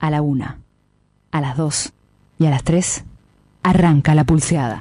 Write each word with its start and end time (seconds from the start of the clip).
A 0.00 0.10
la 0.10 0.22
una, 0.22 0.60
a 1.32 1.40
las 1.40 1.56
dos 1.56 1.92
y 2.38 2.46
a 2.46 2.50
las 2.50 2.62
tres 2.62 3.04
arranca 3.62 4.14
la 4.14 4.24
pulseada. 4.24 4.80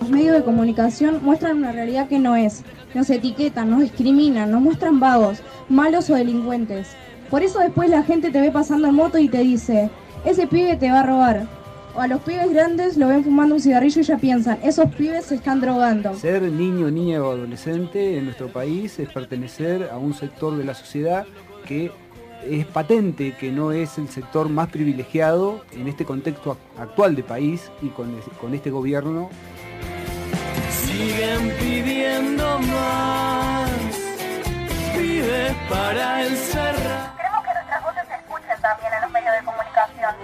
Los 0.00 0.08
medios 0.08 0.36
de 0.36 0.44
comunicación 0.44 1.20
muestran 1.22 1.58
una 1.58 1.72
realidad 1.72 2.08
que 2.08 2.20
no 2.20 2.36
es. 2.36 2.62
Nos 2.94 3.10
etiquetan, 3.10 3.70
nos 3.70 3.80
discriminan, 3.80 4.50
nos 4.52 4.62
muestran 4.62 5.00
vagos, 5.00 5.42
malos 5.68 6.08
o 6.10 6.14
delincuentes. 6.14 6.88
Por 7.28 7.42
eso 7.42 7.58
después 7.58 7.90
la 7.90 8.04
gente 8.04 8.30
te 8.30 8.40
ve 8.40 8.52
pasando 8.52 8.88
en 8.88 8.94
moto 8.94 9.18
y 9.18 9.28
te 9.28 9.40
dice, 9.40 9.90
ese 10.24 10.46
pibe 10.46 10.76
te 10.76 10.90
va 10.90 11.00
a 11.00 11.06
robar. 11.06 11.46
O 11.96 12.00
a 12.00 12.06
los 12.06 12.20
pibes 12.22 12.52
grandes 12.52 12.96
lo 12.96 13.08
ven 13.08 13.24
fumando 13.24 13.56
un 13.56 13.60
cigarrillo 13.60 14.00
y 14.00 14.04
ya 14.04 14.16
piensan, 14.16 14.58
esos 14.62 14.94
pibes 14.94 15.26
se 15.26 15.34
están 15.34 15.60
drogando. 15.60 16.14
Ser 16.14 16.42
niño, 16.42 16.90
niña 16.90 17.20
o 17.20 17.32
adolescente 17.32 18.16
en 18.16 18.26
nuestro 18.26 18.48
país 18.48 18.98
es 19.00 19.08
pertenecer 19.08 19.90
a 19.92 19.98
un 19.98 20.14
sector 20.14 20.56
de 20.56 20.64
la 20.64 20.74
sociedad 20.74 21.26
que 21.66 21.90
es 22.44 22.66
patente 22.66 23.34
que 23.36 23.50
no 23.50 23.72
es 23.72 23.98
el 23.98 24.08
sector 24.08 24.48
más 24.48 24.68
privilegiado 24.68 25.64
en 25.72 25.88
este 25.88 26.04
contexto 26.04 26.56
actual 26.78 27.14
de 27.16 27.22
país 27.22 27.70
y 27.82 27.88
con, 27.88 28.20
con 28.40 28.54
este 28.54 28.70
gobierno. 28.70 29.30
Siguen 30.70 31.52
pidiendo 31.58 32.58
más, 32.60 33.70
pibes 34.96 35.54
para 35.68 36.26
encerrar. 36.26 37.16
Queremos 37.16 37.44
que 37.44 37.54
nuestras 37.54 37.82
voces 37.82 38.02
se 38.08 38.14
escuchen 38.14 38.62
también 38.62 38.92
en 38.94 39.02
los 39.02 39.10
medios 39.10 39.34
de 39.34 39.44
comunicación. 39.44 40.14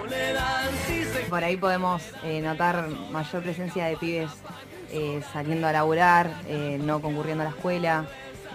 Por 1.29 1.43
ahí 1.43 1.57
podemos 1.57 2.01
eh, 2.23 2.41
notar 2.41 2.87
mayor 3.11 3.43
presencia 3.43 3.85
de 3.85 3.97
pibes 3.97 4.31
eh, 4.91 5.21
saliendo 5.33 5.67
a 5.67 5.71
laburar, 5.71 6.29
eh, 6.47 6.79
no 6.81 7.01
concurriendo 7.01 7.43
a 7.43 7.45
la 7.45 7.51
escuela, 7.51 8.05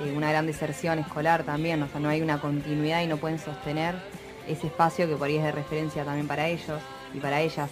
eh, 0.04 0.12
una 0.16 0.30
gran 0.30 0.46
deserción 0.46 0.98
escolar 0.98 1.44
también, 1.44 1.82
o 1.82 1.88
sea, 1.88 2.00
no 2.00 2.08
hay 2.08 2.22
una 2.22 2.40
continuidad 2.40 3.02
y 3.02 3.06
no 3.06 3.16
pueden 3.16 3.38
sostener 3.38 3.94
ese 4.46 4.66
espacio 4.66 5.08
que 5.08 5.16
por 5.16 5.28
ahí 5.28 5.36
es 5.36 5.44
de 5.44 5.52
referencia 5.52 6.04
también 6.04 6.26
para 6.26 6.48
ellos 6.48 6.80
y 7.14 7.18
para 7.18 7.40
ellas. 7.40 7.70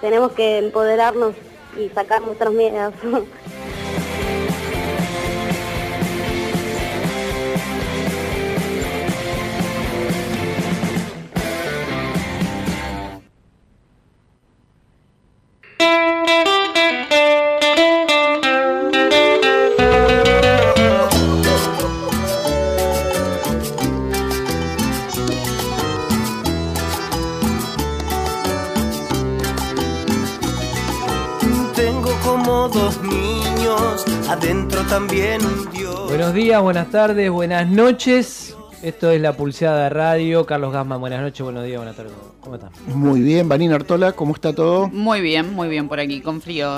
Tenemos 0.00 0.32
que 0.32 0.58
empoderarnos 0.58 1.34
y 1.78 1.88
sacar 1.90 2.22
nuestros 2.22 2.54
miedos. 2.54 2.94
dos 32.68 33.02
niños, 33.02 34.04
adentro 34.28 34.82
también 34.82 35.44
un 35.44 35.70
Dios. 35.72 36.08
Buenos 36.08 36.32
días, 36.32 36.62
buenas 36.62 36.90
tardes, 36.90 37.30
buenas 37.30 37.68
noches. 37.68 38.56
Esto 38.82 39.10
es 39.10 39.20
La 39.20 39.32
Pulseada 39.32 39.88
Radio. 39.88 40.46
Carlos 40.46 40.72
Gasman, 40.72 41.00
buenas 41.00 41.22
noches, 41.22 41.42
buenos 41.42 41.64
días, 41.64 41.78
buenas 41.78 41.96
tardes. 41.96 42.12
¿Cómo 42.40 42.56
están? 42.56 42.70
Muy 42.86 43.20
bien, 43.20 43.48
Vanina 43.48 43.74
Artola, 43.74 44.12
¿cómo 44.12 44.34
está 44.34 44.52
todo? 44.52 44.88
Muy 44.88 45.20
bien, 45.20 45.52
muy 45.54 45.68
bien 45.68 45.88
por 45.88 45.98
aquí, 45.98 46.20
con 46.20 46.40
frío, 46.40 46.70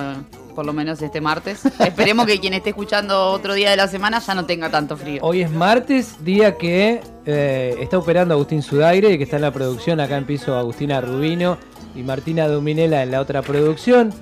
por 0.55 0.64
lo 0.64 0.72
menos 0.72 1.02
este 1.02 1.20
martes. 1.20 1.64
Esperemos 1.78 2.27
que 2.27 2.40
quien 2.40 2.55
esté 2.55 2.70
escuchando 2.70 3.30
otro 3.30 3.52
día 3.52 3.70
de 3.70 3.77
la 3.77 3.88
semana 3.88 4.20
ya 4.20 4.34
no 4.34 4.46
tenga 4.46 4.70
tanto 4.70 4.96
frío. 4.96 5.20
Hoy 5.22 5.42
es 5.42 5.50
martes, 5.50 6.24
día 6.24 6.56
que 6.56 7.02
eh, 7.27 7.77
está 7.80 7.98
operando 7.98 8.34
Agustín 8.34 8.62
Sudaire 8.62 9.10
y 9.10 9.18
que 9.18 9.24
está 9.24 9.36
en 9.36 9.42
la 9.42 9.52
producción. 9.52 10.00
Acá 10.00 10.16
en 10.16 10.24
piso 10.24 10.56
Agustina 10.56 11.00
Rubino 11.02 11.58
y 11.94 12.02
Martina 12.02 12.48
Dominela 12.48 13.02
en 13.02 13.10
la 13.10 13.20
otra 13.20 13.42
producción. 13.42 14.14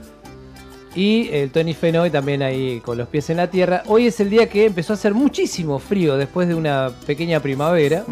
Y 0.95 1.29
el 1.33 1.51
Tony 1.51 1.73
Fenoy 1.73 2.11
también 2.11 2.43
ahí 2.43 2.81
con 2.81 2.99
los 2.99 3.09
pies 3.09 3.31
en 3.31 3.39
la 3.39 3.49
tierra. 3.49 3.83
Hoy 3.87 4.07
es 4.07 4.21
el 4.21 4.29
día 4.29 4.49
que 4.49 4.67
empezó 4.67 4.93
a 4.93 4.95
hacer 4.95 5.15
muchísimo 5.15 5.79
frío 5.79 6.17
después 6.17 6.49
de 6.49 6.55
una 6.55 6.91
pequeña 7.07 7.41
primavera. 7.41 8.05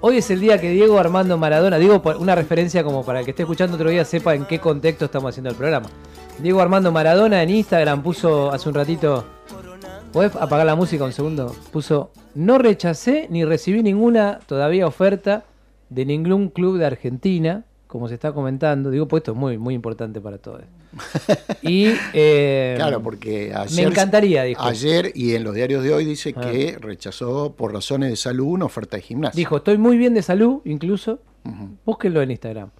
Hoy 0.00 0.18
es 0.18 0.30
el 0.30 0.38
día 0.38 0.60
que 0.60 0.70
Diego 0.70 0.96
Armando 0.98 1.36
Maradona, 1.36 1.76
digo 1.76 2.00
una 2.20 2.36
referencia 2.36 2.84
como 2.84 3.04
para 3.04 3.18
el 3.18 3.24
que 3.24 3.32
esté 3.32 3.42
escuchando 3.42 3.74
otro 3.74 3.90
día 3.90 4.04
sepa 4.04 4.36
en 4.36 4.44
qué 4.44 4.60
contexto 4.60 5.06
estamos 5.06 5.30
haciendo 5.30 5.50
el 5.50 5.56
programa. 5.56 5.88
Diego 6.40 6.60
Armando 6.60 6.92
Maradona 6.92 7.42
en 7.42 7.50
Instagram 7.50 8.00
puso 8.04 8.52
hace 8.52 8.68
un 8.68 8.76
ratito, 8.76 9.24
¿podés 10.12 10.36
apagar 10.36 10.66
la 10.66 10.76
música 10.76 11.04
un 11.04 11.12
segundo? 11.12 11.52
Puso, 11.72 12.12
no 12.36 12.58
rechacé 12.58 13.26
ni 13.28 13.44
recibí 13.44 13.82
ninguna 13.82 14.38
todavía 14.46 14.86
oferta 14.86 15.42
de 15.90 16.04
ningún 16.04 16.50
club 16.50 16.78
de 16.78 16.86
Argentina, 16.86 17.64
como 17.88 18.06
se 18.06 18.14
está 18.14 18.30
comentando. 18.30 18.90
Digo, 18.90 19.08
pues 19.08 19.22
esto 19.22 19.32
es 19.32 19.36
muy, 19.36 19.58
muy 19.58 19.74
importante 19.74 20.20
para 20.20 20.38
todos. 20.38 20.60
Y 21.62 21.92
eh, 22.12 22.74
Claro, 22.76 23.02
porque 23.02 23.52
ayer, 23.54 23.84
me 23.84 23.90
encantaría, 23.90 24.42
dijo. 24.44 24.62
ayer 24.62 25.12
y 25.14 25.34
en 25.34 25.44
los 25.44 25.54
diarios 25.54 25.82
de 25.84 25.92
hoy 25.94 26.04
dice 26.04 26.32
que 26.32 26.76
rechazó 26.80 27.54
por 27.56 27.72
razones 27.72 28.10
de 28.10 28.16
salud 28.16 28.46
una 28.46 28.64
oferta 28.66 28.96
de 28.96 29.02
gimnasio. 29.02 29.36
Dijo, 29.36 29.56
estoy 29.58 29.78
muy 29.78 29.96
bien 29.96 30.14
de 30.14 30.22
salud, 30.22 30.60
incluso. 30.64 31.20
Búsquenlo 31.84 32.20
en 32.22 32.30
Instagram. 32.30 32.70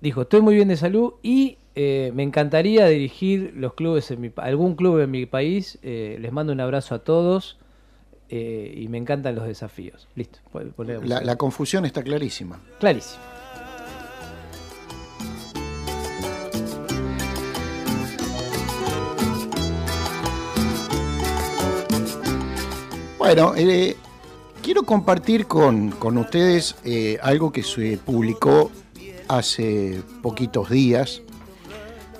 Dijo, 0.00 0.22
estoy 0.22 0.40
muy 0.42 0.54
bien 0.54 0.68
de 0.68 0.76
salud 0.76 1.14
y 1.22 1.58
eh, 1.74 2.12
me 2.14 2.22
encantaría 2.22 2.86
dirigir 2.86 3.52
los 3.56 3.74
clubes 3.74 4.10
en 4.10 4.20
mi 4.20 4.30
algún 4.36 4.74
club 4.74 4.98
en 5.00 5.10
mi 5.10 5.26
país. 5.26 5.78
Eh, 5.82 6.18
les 6.20 6.32
mando 6.32 6.52
un 6.52 6.60
abrazo 6.60 6.94
a 6.94 6.98
todos 7.00 7.58
eh, 8.28 8.74
y 8.76 8.88
me 8.88 8.98
encantan 8.98 9.34
los 9.34 9.46
desafíos. 9.46 10.08
Listo. 10.14 10.38
pon- 10.52 10.74
La, 11.04 11.20
la 11.20 11.36
confusión 11.36 11.84
está 11.84 12.02
clarísima. 12.02 12.60
Clarísimo. 12.80 13.22
Bueno, 23.22 23.52
eh, 23.56 23.96
quiero 24.64 24.82
compartir 24.82 25.46
con, 25.46 25.92
con 25.92 26.18
ustedes 26.18 26.74
eh, 26.84 27.20
algo 27.22 27.52
que 27.52 27.62
se 27.62 27.96
publicó 27.96 28.72
hace 29.28 30.02
poquitos 30.22 30.68
días 30.68 31.22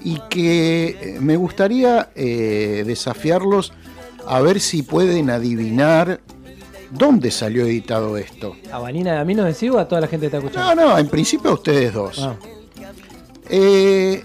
y 0.01 0.21
que 0.31 0.87
eh, 0.91 1.19
me 1.21 1.37
gustaría 1.37 2.11
eh, 2.15 2.85
desafiarlos 2.87 3.73
a 4.29 4.41
ver 4.43 4.61
si 4.61 4.85
pueden 4.85 5.29
adivinar 5.31 6.21
dónde 6.93 7.33
salió 7.33 7.67
editado 7.67 8.17
esto. 8.17 8.55
¿A 8.71 8.79
Vanina, 8.79 9.21
a 9.21 9.25
mí 9.25 9.35
no 9.35 9.43
decís 9.43 9.73
o 9.73 9.81
a 9.81 9.89
toda 9.89 10.03
la 10.03 10.07
gente 10.07 10.31
que 10.31 10.37
está 10.37 10.39
escuchando? 10.39 10.73
No, 10.77 10.91
no, 10.91 10.99
en 10.99 11.09
principio 11.09 11.51
a 11.51 11.55
ustedes 11.55 11.93
dos. 11.93 12.21
Ah. 12.21 12.37
Eh, 13.51 14.23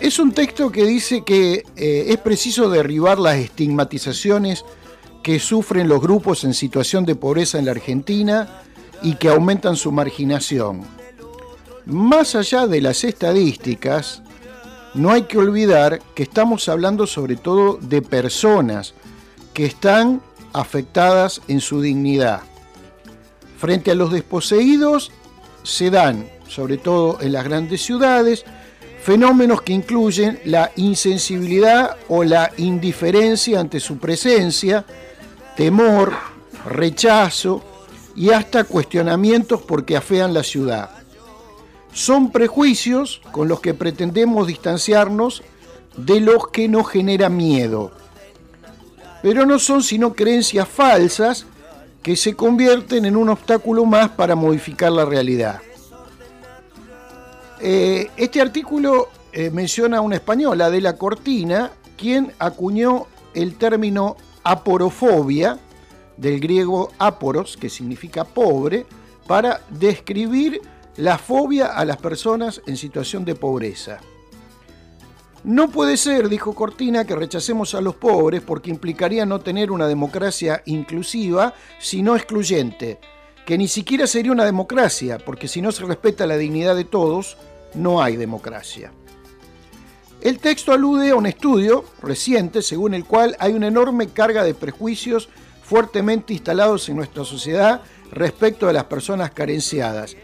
es 0.00 0.18
un 0.18 0.32
texto 0.32 0.70
que 0.70 0.84
dice 0.84 1.22
que 1.24 1.64
eh, 1.76 2.06
es 2.08 2.18
preciso 2.18 2.68
derribar 2.68 3.20
las 3.20 3.36
estigmatizaciones 3.36 4.64
que 5.26 5.40
sufren 5.40 5.88
los 5.88 6.00
grupos 6.00 6.44
en 6.44 6.54
situación 6.54 7.04
de 7.04 7.16
pobreza 7.16 7.58
en 7.58 7.64
la 7.64 7.72
Argentina 7.72 8.62
y 9.02 9.16
que 9.16 9.28
aumentan 9.28 9.74
su 9.74 9.90
marginación. 9.90 10.82
Más 11.84 12.36
allá 12.36 12.68
de 12.68 12.80
las 12.80 13.02
estadísticas, 13.02 14.22
no 14.94 15.10
hay 15.10 15.22
que 15.22 15.38
olvidar 15.38 16.00
que 16.14 16.22
estamos 16.22 16.68
hablando 16.68 17.08
sobre 17.08 17.34
todo 17.34 17.76
de 17.82 18.02
personas 18.02 18.94
que 19.52 19.66
están 19.66 20.22
afectadas 20.52 21.42
en 21.48 21.60
su 21.60 21.80
dignidad. 21.80 22.42
Frente 23.58 23.90
a 23.90 23.96
los 23.96 24.12
desposeídos 24.12 25.10
se 25.64 25.90
dan, 25.90 26.30
sobre 26.46 26.76
todo 26.78 27.20
en 27.20 27.32
las 27.32 27.42
grandes 27.42 27.82
ciudades, 27.82 28.44
fenómenos 29.02 29.60
que 29.62 29.72
incluyen 29.72 30.38
la 30.44 30.70
insensibilidad 30.76 31.96
o 32.06 32.22
la 32.22 32.52
indiferencia 32.58 33.58
ante 33.58 33.80
su 33.80 33.98
presencia, 33.98 34.84
temor, 35.56 36.12
rechazo 36.68 37.62
y 38.14 38.30
hasta 38.30 38.64
cuestionamientos 38.64 39.62
porque 39.62 39.96
afean 39.96 40.32
la 40.32 40.42
ciudad. 40.42 40.90
Son 41.92 42.30
prejuicios 42.30 43.20
con 43.32 43.48
los 43.48 43.60
que 43.60 43.74
pretendemos 43.74 44.46
distanciarnos 44.46 45.42
de 45.96 46.20
los 46.20 46.48
que 46.48 46.68
nos 46.68 46.88
genera 46.88 47.28
miedo. 47.28 47.90
Pero 49.22 49.46
no 49.46 49.58
son 49.58 49.82
sino 49.82 50.14
creencias 50.14 50.68
falsas 50.68 51.46
que 52.02 52.16
se 52.16 52.34
convierten 52.34 53.06
en 53.06 53.16
un 53.16 53.30
obstáculo 53.30 53.84
más 53.84 54.10
para 54.10 54.36
modificar 54.36 54.92
la 54.92 55.04
realidad. 55.04 55.60
Eh, 57.60 58.10
este 58.16 58.40
artículo 58.40 59.08
eh, 59.32 59.50
menciona 59.50 59.98
a 59.98 60.00
una 60.02 60.16
española, 60.16 60.70
de 60.70 60.80
la 60.82 60.96
Cortina, 60.96 61.72
quien 61.96 62.32
acuñó 62.38 63.06
el 63.34 63.56
término 63.56 64.16
aporofobia, 64.46 65.58
del 66.16 66.38
griego 66.38 66.92
aporos, 66.98 67.56
que 67.56 67.68
significa 67.68 68.24
pobre, 68.24 68.86
para 69.26 69.60
describir 69.70 70.60
la 70.96 71.18
fobia 71.18 71.66
a 71.66 71.84
las 71.84 71.96
personas 71.96 72.62
en 72.66 72.76
situación 72.76 73.24
de 73.24 73.34
pobreza. 73.34 73.98
No 75.42 75.68
puede 75.68 75.96
ser, 75.96 76.28
dijo 76.28 76.54
Cortina, 76.54 77.04
que 77.04 77.16
rechacemos 77.16 77.74
a 77.74 77.80
los 77.80 77.96
pobres 77.96 78.40
porque 78.40 78.70
implicaría 78.70 79.26
no 79.26 79.40
tener 79.40 79.70
una 79.70 79.88
democracia 79.88 80.62
inclusiva, 80.64 81.54
sino 81.78 82.16
excluyente. 82.16 82.98
que 83.44 83.56
ni 83.56 83.68
siquiera 83.68 84.08
sería 84.08 84.32
una 84.32 84.44
democracia, 84.44 85.18
porque 85.24 85.46
si 85.46 85.62
no 85.62 85.70
se 85.70 85.84
respeta 85.84 86.26
la 86.26 86.36
dignidad 86.36 86.74
de 86.74 86.84
todos, 86.84 87.36
no 87.74 88.02
hay 88.02 88.16
democracia. 88.16 88.90
El 90.26 90.40
texto 90.40 90.72
alude 90.72 91.10
a 91.10 91.14
un 91.14 91.26
estudio 91.26 91.84
reciente 92.02 92.60
según 92.60 92.94
el 92.94 93.04
cual 93.04 93.36
hay 93.38 93.52
una 93.52 93.68
enorme 93.68 94.08
carga 94.08 94.42
de 94.42 94.54
prejuicios 94.54 95.28
fuertemente 95.62 96.32
instalados 96.32 96.88
en 96.88 96.96
nuestra 96.96 97.24
sociedad 97.24 97.82
respecto 98.10 98.66
de 98.66 98.72
las 98.72 98.86
personas 98.86 99.30
carenciadas 99.30 100.16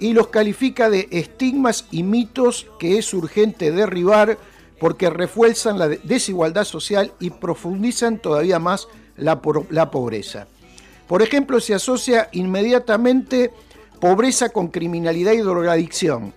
y 0.00 0.12
los 0.12 0.28
califica 0.28 0.90
de 0.90 1.08
estigmas 1.10 1.86
y 1.90 2.02
mitos 2.02 2.66
que 2.78 2.98
es 2.98 3.14
urgente 3.14 3.72
derribar 3.72 4.36
porque 4.78 5.08
refuerzan 5.08 5.78
la 5.78 5.88
desigualdad 5.88 6.64
social 6.64 7.14
y 7.18 7.30
profundizan 7.30 8.18
todavía 8.18 8.58
más 8.58 8.86
la, 9.16 9.40
la 9.70 9.90
pobreza. 9.90 10.46
Por 11.06 11.22
ejemplo, 11.22 11.58
se 11.60 11.72
asocia 11.72 12.28
inmediatamente 12.32 13.50
pobreza 13.98 14.50
con 14.50 14.68
criminalidad 14.68 15.32
y 15.32 15.38
drogadicción, 15.38 16.34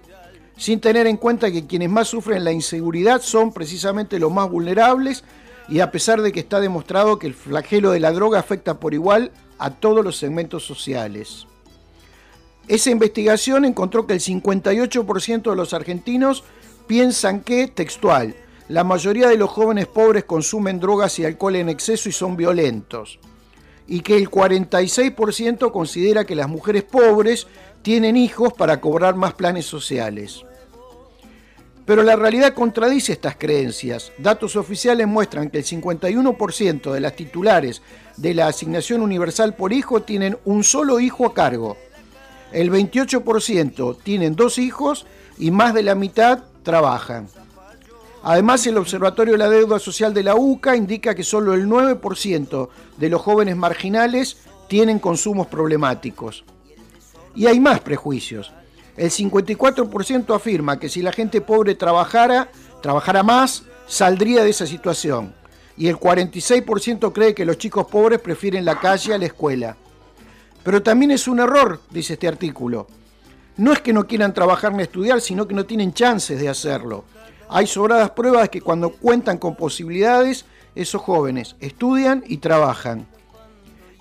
sin 0.57 0.79
tener 0.79 1.07
en 1.07 1.17
cuenta 1.17 1.51
que 1.51 1.65
quienes 1.65 1.89
más 1.89 2.07
sufren 2.07 2.43
la 2.43 2.51
inseguridad 2.51 3.21
son 3.21 3.51
precisamente 3.51 4.19
los 4.19 4.31
más 4.31 4.49
vulnerables 4.49 5.23
y 5.69 5.79
a 5.79 5.91
pesar 5.91 6.21
de 6.21 6.31
que 6.31 6.41
está 6.41 6.59
demostrado 6.59 7.17
que 7.17 7.27
el 7.27 7.33
flagelo 7.33 7.91
de 7.91 7.99
la 7.99 8.11
droga 8.11 8.39
afecta 8.39 8.79
por 8.79 8.93
igual 8.93 9.31
a 9.57 9.71
todos 9.71 10.03
los 10.03 10.17
segmentos 10.17 10.65
sociales. 10.65 11.47
Esa 12.67 12.89
investigación 12.89 13.65
encontró 13.65 14.05
que 14.05 14.13
el 14.13 14.19
58% 14.19 15.49
de 15.49 15.55
los 15.55 15.73
argentinos 15.73 16.43
piensan 16.87 17.41
que, 17.41 17.67
textual, 17.67 18.35
la 18.67 18.83
mayoría 18.83 19.27
de 19.27 19.37
los 19.37 19.49
jóvenes 19.49 19.87
pobres 19.87 20.23
consumen 20.23 20.79
drogas 20.79 21.19
y 21.19 21.25
alcohol 21.25 21.55
en 21.57 21.69
exceso 21.69 22.07
y 22.07 22.11
son 22.11 22.37
violentos. 22.37 23.19
Y 23.87 24.01
que 24.01 24.15
el 24.15 24.29
46% 24.29 25.71
considera 25.71 26.25
que 26.25 26.35
las 26.35 26.47
mujeres 26.47 26.83
pobres 26.83 27.47
tienen 27.81 28.17
hijos 28.17 28.53
para 28.53 28.79
cobrar 28.79 29.15
más 29.15 29.33
planes 29.33 29.65
sociales. 29.65 30.43
Pero 31.85 32.03
la 32.03 32.15
realidad 32.15 32.53
contradice 32.53 33.11
estas 33.11 33.35
creencias. 33.35 34.11
Datos 34.17 34.55
oficiales 34.55 35.07
muestran 35.07 35.49
que 35.49 35.57
el 35.59 35.65
51% 35.65 36.91
de 36.91 36.99
las 36.99 37.15
titulares 37.15 37.81
de 38.17 38.33
la 38.33 38.47
asignación 38.47 39.01
universal 39.01 39.55
por 39.55 39.73
hijo 39.73 40.03
tienen 40.03 40.37
un 40.45 40.63
solo 40.63 40.99
hijo 40.99 41.25
a 41.25 41.33
cargo. 41.33 41.77
El 42.51 42.71
28% 42.71 43.97
tienen 44.03 44.35
dos 44.35 44.57
hijos 44.57 45.05
y 45.37 45.51
más 45.51 45.73
de 45.73 45.83
la 45.83 45.95
mitad 45.95 46.43
trabajan. 46.63 47.27
Además, 48.23 48.67
el 48.67 48.77
Observatorio 48.77 49.33
de 49.33 49.39
la 49.39 49.49
Deuda 49.49 49.79
Social 49.79 50.13
de 50.13 50.23
la 50.23 50.35
UCA 50.35 50.75
indica 50.75 51.15
que 51.15 51.23
solo 51.23 51.55
el 51.55 51.67
9% 51.67 52.69
de 52.97 53.09
los 53.09 53.21
jóvenes 53.21 53.55
marginales 53.55 54.37
tienen 54.67 54.99
consumos 54.99 55.47
problemáticos. 55.47 56.45
Y 57.35 57.47
hay 57.47 57.59
más 57.59 57.79
prejuicios. 57.79 58.51
El 58.97 59.09
54% 59.09 60.35
afirma 60.35 60.79
que 60.79 60.89
si 60.89 61.01
la 61.01 61.13
gente 61.13 61.41
pobre 61.41 61.75
trabajara, 61.75 62.51
trabajara 62.81 63.23
más, 63.23 63.63
saldría 63.87 64.43
de 64.43 64.49
esa 64.49 64.67
situación. 64.67 65.33
Y 65.77 65.87
el 65.87 65.97
46% 65.97 67.11
cree 67.13 67.33
que 67.33 67.45
los 67.45 67.57
chicos 67.57 67.87
pobres 67.87 68.19
prefieren 68.19 68.65
la 68.65 68.79
calle 68.79 69.13
a 69.13 69.17
la 69.17 69.25
escuela. 69.25 69.77
Pero 70.63 70.83
también 70.83 71.11
es 71.11 71.27
un 71.27 71.39
error, 71.39 71.81
dice 71.89 72.13
este 72.13 72.27
artículo. 72.27 72.87
No 73.57 73.73
es 73.73 73.81
que 73.81 73.93
no 73.93 74.05
quieran 74.05 74.33
trabajar 74.33 74.73
ni 74.73 74.83
estudiar, 74.83 75.21
sino 75.21 75.47
que 75.47 75.55
no 75.55 75.65
tienen 75.65 75.93
chances 75.93 76.39
de 76.39 76.49
hacerlo. 76.49 77.05
Hay 77.49 77.67
sobradas 77.67 78.11
pruebas 78.11 78.43
de 78.43 78.49
que 78.49 78.61
cuando 78.61 78.91
cuentan 78.91 79.37
con 79.37 79.55
posibilidades, 79.55 80.45
esos 80.75 81.01
jóvenes 81.01 81.55
estudian 81.59 82.23
y 82.27 82.37
trabajan. 82.37 83.07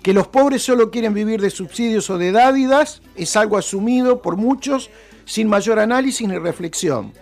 Que 0.01 0.13
los 0.13 0.27
pobres 0.27 0.63
solo 0.63 0.89
quieren 0.89 1.13
vivir 1.13 1.41
de 1.41 1.49
subsidios 1.49 2.09
o 2.09 2.17
de 2.17 2.31
dádidas 2.31 3.01
es 3.15 3.35
algo 3.35 3.57
asumido 3.57 4.21
por 4.21 4.35
muchos 4.35 4.89
sin 5.25 5.47
mayor 5.47 5.79
análisis 5.79 6.27
ni 6.27 6.37
reflexión. 6.37 7.13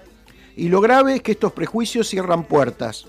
Y 0.56 0.70
lo 0.70 0.82
grave 0.82 1.16
es 1.16 1.22
que 1.22 1.34
estos 1.34 1.52
prejuicios 1.52 2.08
cierran 2.08 2.44
puertas. 2.44 3.06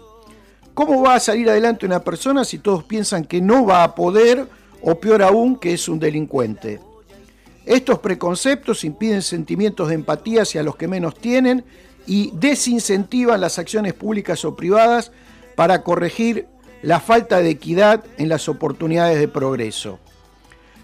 ¿Cómo 0.74 1.02
va 1.02 1.14
a 1.14 1.20
salir 1.20 1.48
adelante 1.48 1.86
una 1.86 2.02
persona 2.02 2.44
si 2.44 2.58
todos 2.58 2.84
piensan 2.84 3.24
que 3.24 3.40
no 3.40 3.64
va 3.66 3.84
a 3.84 3.94
poder 3.94 4.46
o 4.82 4.94
peor 4.98 5.22
aún 5.22 5.56
que 5.56 5.72
es 5.72 5.88
un 5.88 5.98
delincuente? 5.98 6.80
Estos 7.66 7.98
preconceptos 7.98 8.84
impiden 8.84 9.22
sentimientos 9.22 9.88
de 9.88 9.94
empatía 9.94 10.42
hacia 10.42 10.62
los 10.62 10.76
que 10.76 10.88
menos 10.88 11.14
tienen 11.14 11.64
y 12.06 12.32
desincentivan 12.34 13.40
las 13.40 13.58
acciones 13.58 13.94
públicas 13.94 14.44
o 14.44 14.56
privadas 14.56 15.12
para 15.54 15.82
corregir 15.82 16.46
la 16.82 17.00
falta 17.00 17.40
de 17.40 17.50
equidad 17.50 18.04
en 18.18 18.28
las 18.28 18.48
oportunidades 18.48 19.18
de 19.18 19.28
progreso. 19.28 19.98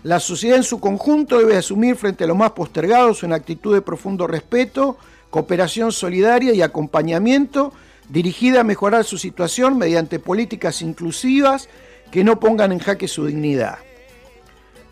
La 0.03 0.21
sociedad 0.21 0.57
en 0.57 0.63
su 0.63 0.79
conjunto 0.79 1.39
debe 1.39 1.57
asumir 1.57 1.97
frente 1.97 2.25
a 2.25 2.27
los 2.27 2.37
más 2.37 2.53
postergados 2.53 3.23
una 3.23 3.37
actitud 3.37 3.75
de 3.75 3.83
profundo 3.83 4.27
respeto, 4.27 4.97
cooperación 5.31 5.91
solidaria 5.91 6.53
y 6.53 6.63
acompañamiento 6.63 7.73
dirigida 8.09 8.61
a 8.61 8.65
mejorar 8.65 9.05
su 9.05 9.19
situación 9.19 9.79
mediante 9.79 10.19
políticas 10.19 10.81
inclusivas 10.83 11.69
que 12.11 12.23
no 12.23 12.39
pongan 12.39 12.73
en 12.73 12.79
jaque 12.79 13.09
su 13.09 13.27
dignidad. 13.27 13.79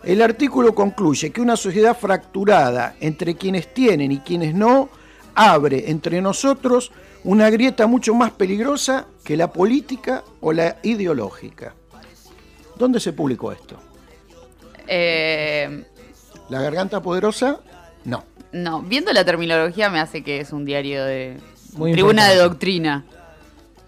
El 0.03 0.21
artículo 0.21 0.75
concluye 0.75 1.31
que 1.31 1.41
una 1.41 1.56
sociedad 1.56 1.97
fracturada 1.97 2.97
entre 3.01 3.37
quienes 3.37 3.73
tienen 3.73 4.12
y 4.12 4.19
quienes 4.19 4.55
no 4.55 4.89
abre 5.35 5.91
entre 5.91 6.21
nosotros 6.21 6.93
una 7.25 7.50
grieta 7.50 7.87
mucho 7.87 8.15
más 8.15 8.31
peligrosa 8.32 9.06
que 9.25 9.37
la 9.37 9.53
política 9.53 10.23
o 10.41 10.53
la 10.53 10.76
ideológica. 10.82 11.75
¿Dónde 12.76 13.00
se 13.00 13.12
publicó 13.12 13.53
esto? 13.53 13.76
Eh, 14.87 15.85
¿La 16.50 16.61
garganta 16.61 17.03
poderosa? 17.03 17.61
No. 18.05 18.25
no, 18.53 18.82
viendo 18.82 19.12
la 19.12 19.25
terminología 19.25 19.88
me 19.88 19.99
hace 19.99 20.23
que 20.23 20.41
es 20.41 20.53
un 20.53 20.67
diario 20.67 21.05
de 21.05 21.38
Muy 21.76 21.93
tribuna 21.93 22.29
de 22.29 22.37
doctrina. 22.37 23.05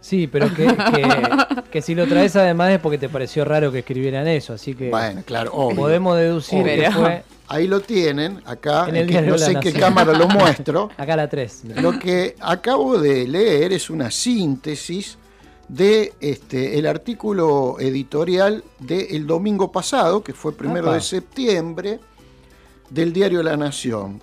Sí, 0.07 0.29
pero 0.29 0.53
que, 0.55 0.67
que- 0.67 1.63
que 1.73 1.83
si 1.83 1.95
lo 1.97 2.07
traes 2.07 2.37
además 2.37 2.71
es 2.71 2.79
porque 2.79 2.97
te 2.99 3.09
pareció 3.09 3.45
raro 3.45 3.73
que 3.73 3.81
escribieran 3.81 4.29
eso, 4.29 4.53
así 4.53 4.75
que 4.75 4.89
Bueno, 4.91 5.23
claro, 5.27 5.51
obvio. 5.53 5.77
podemos 5.77 6.17
deducir 6.17 6.63
que 6.65 6.77
Pero- 6.77 6.93
fue 6.93 7.25
Ahí 7.49 7.67
lo 7.69 7.81
tienen, 7.81 8.41
acá, 8.45 8.89
En 8.89 8.97
el 8.97 9.03
en 9.03 9.07
que 9.07 9.13
diario 9.13 9.31
no 9.33 9.39
sé 9.39 9.53
en 9.53 9.61
qué 9.61 9.73
cámara 9.73 10.13
lo 10.13 10.27
muestro. 10.41 10.91
acá 10.97 11.15
la 11.17 11.29
3. 11.29 11.63
Lo 11.81 11.97
que 11.99 12.35
acabo 12.41 12.99
de 12.99 13.27
leer 13.29 13.73
es 13.73 13.89
una 13.89 14.11
síntesis 14.11 15.17
de 15.69 16.13
este, 16.21 16.77
el 16.79 16.87
artículo 16.89 17.77
editorial 17.79 18.65
del 18.81 19.27
domingo 19.29 19.71
pasado, 19.71 20.23
que 20.25 20.33
fue 20.33 20.57
primero 20.57 20.93
de 20.93 21.01
septiembre, 21.01 22.01
del 22.91 23.13
diario 23.13 23.43
La 23.45 23.57
Nación. 23.57 24.21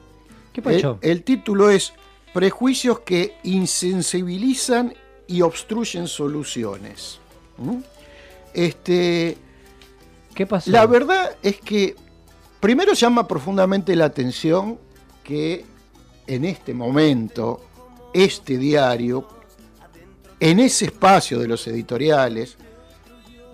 ¿Qué 0.52 0.62
El, 0.66 0.96
el 1.02 1.24
título 1.24 1.70
es 1.70 1.94
Prejuicios 2.34 3.00
que 3.02 3.36
insensibilizan 3.44 4.94
y 5.28 5.42
obstruyen 5.42 6.08
soluciones. 6.08 7.20
¿Mm? 7.58 7.78
Este, 8.54 9.38
¿Qué 10.36 10.46
pasó? 10.46 10.70
la 10.72 10.86
verdad 10.86 11.36
es 11.42 11.60
que 11.60 11.96
primero 12.60 12.94
llama 12.94 13.28
profundamente 13.28 13.96
la 13.96 14.06
atención 14.06 14.80
que 15.24 15.66
en 16.28 16.46
este 16.46 16.74
momento 16.74 17.62
este 18.14 18.58
diario, 18.58 19.28
en 20.40 20.60
ese 20.60 20.86
espacio 20.86 21.40
de 21.40 21.48
los 21.48 21.66
editoriales, 21.68 22.58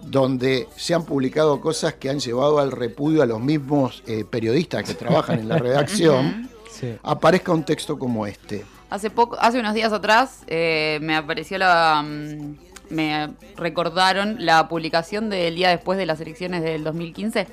donde 0.02 0.68
se 0.76 0.94
han 0.94 1.06
publicado 1.06 1.60
cosas 1.62 1.96
que 1.96 2.10
han 2.10 2.20
llevado 2.20 2.60
al 2.60 2.72
repudio 2.72 3.22
a 3.22 3.26
los 3.26 3.40
mismos 3.42 4.02
eh, 4.08 4.24
periodistas 4.30 4.84
que 4.86 4.94
trabajan 4.94 5.40
en 5.40 5.50
la 5.50 5.58
redacción, 5.60 6.50
Sí. 6.72 6.96
aparezca 7.04 7.52
un 7.52 7.64
texto 7.66 7.98
como 8.00 8.26
este. 8.26 8.64
Hace 8.90 9.10
poco, 9.10 9.38
hace 9.40 9.60
unos 9.60 9.74
días 9.74 9.94
atrás, 9.94 10.42
eh, 10.48 11.00
me 11.02 11.16
apareció 11.16 11.58
la. 11.58 12.02
mm, 12.04 12.56
me 12.90 13.30
recordaron 13.56 14.38
la 14.40 14.68
publicación 14.68 15.30
del 15.30 15.56
día 15.56 15.70
después 15.70 16.00
de 16.00 16.08
las 16.08 16.20
elecciones 16.22 16.64
del 16.64 16.84
2015 16.84 17.46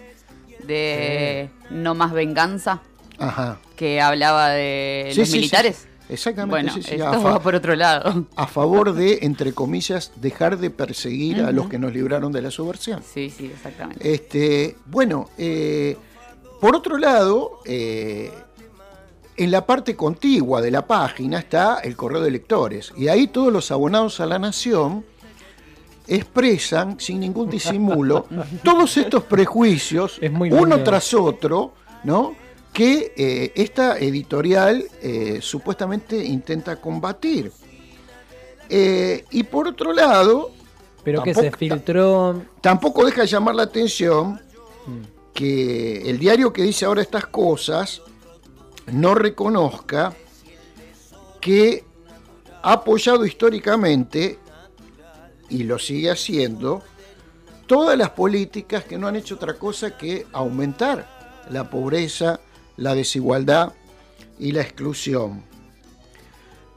de 0.67 1.51
No 1.71 1.95
Más 1.95 2.13
Venganza, 2.13 2.81
Ajá. 3.19 3.59
que 3.77 4.01
hablaba 4.01 4.49
de 4.51 5.11
Sí, 5.13 5.21
los 5.21 5.29
sí, 5.29 5.37
militares. 5.37 5.89
Exactamente, 6.09 6.51
Bueno, 6.51 6.73
sí, 6.73 6.83
sí, 6.83 6.95
esto 6.95 7.09
a, 7.09 7.21
fa- 7.21 7.31
va 7.33 7.41
por 7.41 7.55
otro 7.55 7.75
lado. 7.77 8.27
a 8.37 8.47
favor 8.47 8.95
de, 8.95 9.19
entre 9.23 9.53
comillas, 9.53 10.13
dejar 10.17 10.57
de 10.57 10.71
perseguir 10.71 11.43
a 11.43 11.51
los 11.53 11.69
que 11.69 11.79
nos 11.79 11.93
libraron 11.93 12.31
de 12.33 12.43
la 12.43 12.51
subversión. 12.51 13.03
Sí, 13.03 13.29
sí, 13.29 13.47
exactamente. 13.53 14.11
Este, 14.15 14.77
bueno, 14.87 15.29
eh, 15.37 15.97
por 16.61 16.77
otro 16.77 16.97
lado, 16.97 17.59
eh, 17.67 18.31
en 19.37 19.51
la 19.51 19.67
parte 19.67 19.95
contigua 19.97 20.61
de 20.61 20.71
la 20.71 20.87
página 20.87 21.39
está 21.39 21.79
el 21.81 21.97
correo 21.97 22.21
de 22.23 22.31
lectores. 22.31 22.93
Y 22.97 23.09
ahí 23.09 23.27
todos 23.29 23.53
los 23.53 23.71
abonados 23.71 24.21
a 24.21 24.27
la 24.27 24.39
nación 24.39 25.05
expresan, 26.09 26.99
sin 27.01 27.21
ningún 27.21 27.51
disimulo, 27.51 28.27
todos 28.65 28.97
estos 28.97 29.25
prejuicios, 29.25 30.19
Es 30.21 30.31
muy 30.33 30.51
uno 30.53 30.83
tras 30.83 31.13
otro, 31.15 31.73
¿no? 32.05 32.35
que 32.73 33.15
eh, 33.17 33.53
esta 33.55 33.99
editorial 33.99 34.85
eh, 35.01 35.39
supuestamente 35.41 36.23
intenta 36.23 36.77
combatir. 36.77 37.51
Eh, 38.69 39.25
y 39.31 39.45
por 39.45 39.69
otro 39.69 39.93
lado, 39.95 40.51
Pero 41.03 41.23
que 41.23 41.33
se 41.35 41.51
tampoco- 41.51 41.57
filtró. 41.59 42.43
Tampoco 42.61 43.05
deja 43.07 43.23
de 43.23 43.27
llamar 43.29 43.55
la 43.55 43.63
atención 43.63 44.41
que 45.33 46.09
el 46.11 46.19
diario 46.19 46.53
que 46.53 46.63
dice 46.63 46.85
ahora 46.85 47.01
estas 47.03 47.27
cosas 47.27 48.03
no 48.87 49.15
reconozca 49.15 50.15
que 51.41 51.85
ha 52.63 52.73
apoyado 52.73 53.25
históricamente, 53.25 54.39
y 55.49 55.63
lo 55.65 55.79
sigue 55.79 56.11
haciendo, 56.11 56.83
todas 57.67 57.97
las 57.97 58.11
políticas 58.11 58.85
que 58.85 58.99
no 58.99 59.07
han 59.07 59.17
hecho 59.17 59.37
otra 59.37 59.55
cosa 59.55 59.97
que 59.97 60.27
aumentar 60.33 61.45
la 61.51 61.71
pobreza, 61.71 62.41
la 62.77 62.95
desigualdad 62.95 63.73
y 64.39 64.53
la 64.53 64.63
exclusión. 64.63 65.45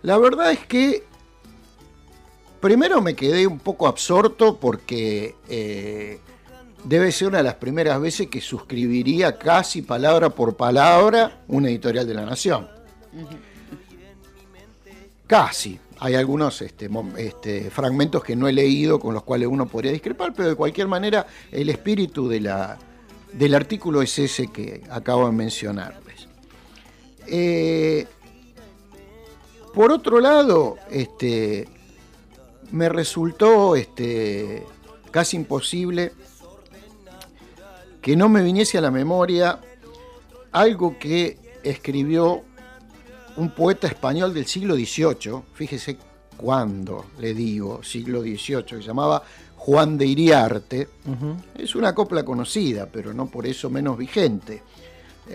La 0.02 0.18
verdad 0.18 0.52
es 0.52 0.66
que 0.66 1.04
primero 2.60 3.02
me 3.02 3.16
quedé 3.16 3.48
un 3.48 3.60
poco 3.60 3.88
absorto 3.88 4.58
porque 4.58 5.36
eh, 5.48 6.20
debe 6.84 7.12
ser 7.12 7.30
una 7.30 7.38
de 7.38 7.44
las 7.44 7.56
primeras 7.56 8.00
veces 8.00 8.28
que 8.28 8.42
suscribiría 8.42 9.38
casi 9.38 9.82
palabra 9.82 10.30
por 10.30 10.56
palabra 10.56 11.42
una 11.48 11.70
editorial 11.70 12.08
de 12.08 12.14
la 12.14 12.26
Nación. 12.26 12.68
Casi. 15.28 15.80
Hay 16.02 16.16
algunos 16.16 16.62
este, 16.62 16.90
este, 17.18 17.70
fragmentos 17.70 18.24
que 18.24 18.34
no 18.36 18.48
he 18.48 18.54
leído 18.54 19.00
con 19.00 19.14
los 19.14 19.24
cuales 19.24 19.50
uno 19.50 19.68
podría 19.68 19.92
discrepar, 19.92 20.34
pero 20.34 20.48
de 20.48 20.56
cualquier 20.56 20.88
manera 20.88 21.28
el 21.52 21.70
espíritu 21.70 22.30
de 22.30 22.40
la, 22.40 22.78
del 23.34 23.54
artículo 23.54 24.02
es 24.02 24.18
ese 24.18 24.48
que 24.48 24.82
acabo 24.90 25.26
de 25.26 25.34
mencionarles. 25.34 26.30
Eh, 27.28 28.08
por 29.74 29.92
otro 29.92 30.22
lado, 30.22 30.78
este, 30.90 31.68
me 32.72 32.88
resultó 32.88 33.76
este, 33.76 34.64
casi 35.12 35.36
imposible 35.36 36.14
que 38.02 38.16
no 38.16 38.30
me 38.30 38.42
viniese 38.42 38.78
a 38.78 38.82
la 38.82 38.92
memoria 38.92 39.60
algo 40.52 40.98
que 40.98 41.38
escribió 41.64 42.44
un 43.38 43.52
poeta 43.52 43.88
español 43.88 44.34
del 44.34 44.46
siglo 44.46 44.76
XVIII, 44.76 45.42
fíjese 45.54 45.98
cuándo 46.36 47.06
le 47.20 47.34
digo 47.34 47.84
siglo 47.84 48.22
XVIII, 48.22 48.64
que 48.64 48.76
se 48.78 48.82
llamaba 48.82 49.22
Juan 49.56 49.98
de 49.98 50.06
Iriarte. 50.06 50.90
Es 51.56 51.76
una 51.76 51.94
copla 51.94 52.24
conocida, 52.24 52.88
pero 52.92 53.14
no 53.14 53.28
por 53.28 53.46
eso 53.46 53.70
menos 53.70 53.98
vigente. 53.98 54.64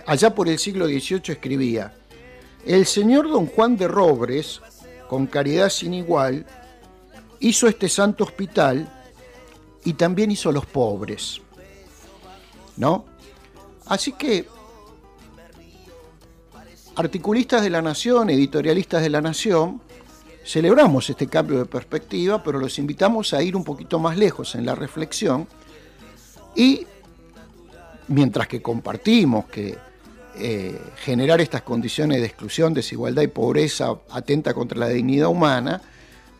Allá 0.06 0.35
por 0.35 0.49
el 0.49 0.59
siglo 0.59 0.87
XVIII 0.87 1.23
escribía, 1.28 1.94
el 2.66 2.87
señor 2.87 3.28
don 3.28 3.47
Juan 3.47 3.76
de 3.76 3.87
Robres, 3.87 4.61
con 5.09 5.26
caridad 5.26 5.68
sin 5.68 5.94
igual, 5.94 6.47
hizo 7.40 7.68
este 7.68 7.88
santo 7.88 8.25
hospital 8.25 8.88
y 9.85 9.92
también 9.92 10.30
hizo 10.30 10.50
los 10.50 10.64
pobres. 10.64 11.40
¿No? 12.76 13.04
Así 13.87 14.12
que 14.12 14.47
articulistas 16.97 17.62
de 17.62 17.71
la 17.71 17.83
Nación, 17.83 18.31
editorialistas 18.31 19.02
de 19.02 19.11
la 19.11 19.21
Nación, 19.21 19.81
celebramos 20.45 21.09
este 21.11 21.26
cambio 21.26 21.59
de 21.59 21.66
perspectiva, 21.66 22.43
pero 22.43 22.59
los 22.59 22.78
invitamos 22.78 23.33
a 23.35 23.43
ir 23.43 23.57
un 23.57 23.64
poquito 23.64 23.99
más 23.99 24.16
lejos 24.16 24.54
en 24.54 24.66
la 24.66 24.75
reflexión 24.75 25.47
y 26.54 26.87
mientras 28.09 28.47
que 28.47 28.62
compartimos 28.62 29.47
que 29.47 29.76
eh, 30.37 30.81
generar 30.97 31.40
estas 31.40 31.62
condiciones 31.62 32.21
de 32.21 32.26
exclusión, 32.26 32.75
desigualdad 32.75 33.23
y 33.23 33.28
pobreza 33.28 33.95
atenta 34.11 34.52
contra 34.52 34.78
la 34.78 34.88
dignidad 34.88 35.28
humana, 35.28 35.81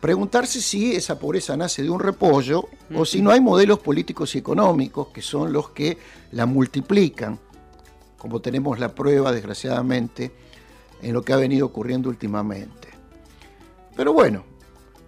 preguntarse 0.05 0.61
si 0.61 0.95
esa 0.95 1.17
pobreza 1.17 1.57
nace 1.57 1.81
de 1.81 1.89
un 1.89 1.99
repollo 1.99 2.69
o 2.93 3.05
si 3.05 3.23
no 3.23 3.31
hay 3.31 3.41
modelos 3.41 3.79
políticos 3.79 4.35
y 4.35 4.37
económicos 4.37 5.07
que 5.07 5.23
son 5.23 5.51
los 5.51 5.71
que 5.71 5.97
la 6.31 6.45
multiplican, 6.45 7.39
como 8.15 8.39
tenemos 8.39 8.77
la 8.77 8.93
prueba, 8.93 9.31
desgraciadamente, 9.31 10.31
en 11.01 11.11
lo 11.11 11.23
que 11.23 11.33
ha 11.33 11.37
venido 11.37 11.65
ocurriendo 11.65 12.07
últimamente. 12.07 12.89
Pero 13.95 14.13
bueno, 14.13 14.43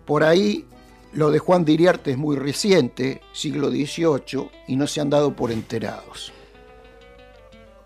por 0.04 0.24
ahí 0.24 0.66
lo 1.14 1.30
de 1.30 1.38
Juan 1.38 1.64
de 1.64 1.74
Iriarte 1.74 2.10
es 2.10 2.18
muy 2.18 2.36
reciente, 2.36 3.22
siglo 3.34 3.70
XVIII, 3.70 4.50
y 4.68 4.78
no 4.78 4.88
se 4.88 5.00
han 5.00 5.12
dado 5.12 5.36
por 5.36 5.52
enterados. 5.52 6.34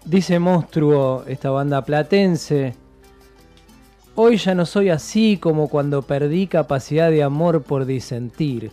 Dice 0.06 0.40
Monstruo, 0.40 1.26
esta 1.28 1.50
banda 1.50 1.84
platense. 1.84 2.74
Hoy 4.14 4.36
ya 4.36 4.54
no 4.54 4.66
soy 4.66 4.90
así 4.90 5.38
como 5.38 5.70
cuando 5.70 6.02
perdí 6.02 6.48
capacidad 6.48 7.10
de 7.10 7.24
amor 7.24 7.64
por 7.64 7.86
disentir. 7.86 8.70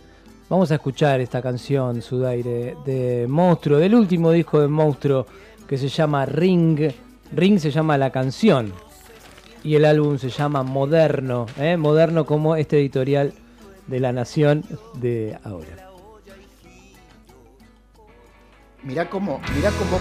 Vamos 0.49 0.69
a 0.71 0.75
escuchar 0.75 1.21
esta 1.21 1.41
canción, 1.41 2.01
Sudaire, 2.01 2.75
de 2.85 3.25
Monstruo, 3.27 3.77
del 3.77 3.95
último 3.95 4.31
disco 4.31 4.59
de 4.59 4.67
Monstruo 4.67 5.25
que 5.65 5.77
se 5.77 5.87
llama 5.87 6.25
Ring. 6.25 6.91
Ring 7.31 7.57
se 7.57 7.71
llama 7.71 7.97
la 7.97 8.09
canción 8.09 8.73
y 9.63 9.75
el 9.75 9.85
álbum 9.85 10.17
se 10.17 10.29
llama 10.29 10.63
Moderno, 10.63 11.45
¿eh? 11.57 11.77
Moderno 11.77 12.25
como 12.25 12.57
este 12.57 12.77
editorial 12.77 13.33
de 13.87 13.99
La 14.01 14.11
Nación 14.11 14.65
de 14.95 15.37
ahora. 15.43 15.89
Mirá 18.83 19.09
cómo, 19.09 19.39
mirá 19.55 19.71
cómo 19.71 19.99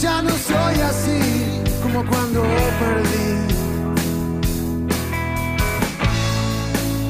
ya 0.00 0.20
no 0.20 0.30
soy 0.30 0.80
así 0.80 1.62
como 1.82 2.04
cuando 2.04 2.42
perdí. 2.80 3.36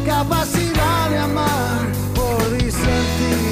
Capacidad 0.06 1.10
de 1.10 1.18
amar 1.18 1.86
por 2.14 2.50
disentir. 2.58 3.46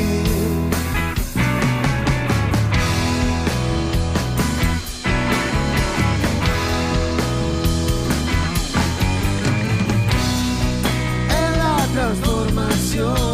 transformación. 11.95 13.34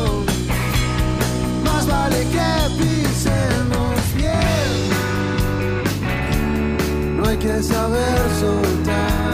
Que 7.41 7.63
saber 7.63 8.19
soltar. 8.39 9.30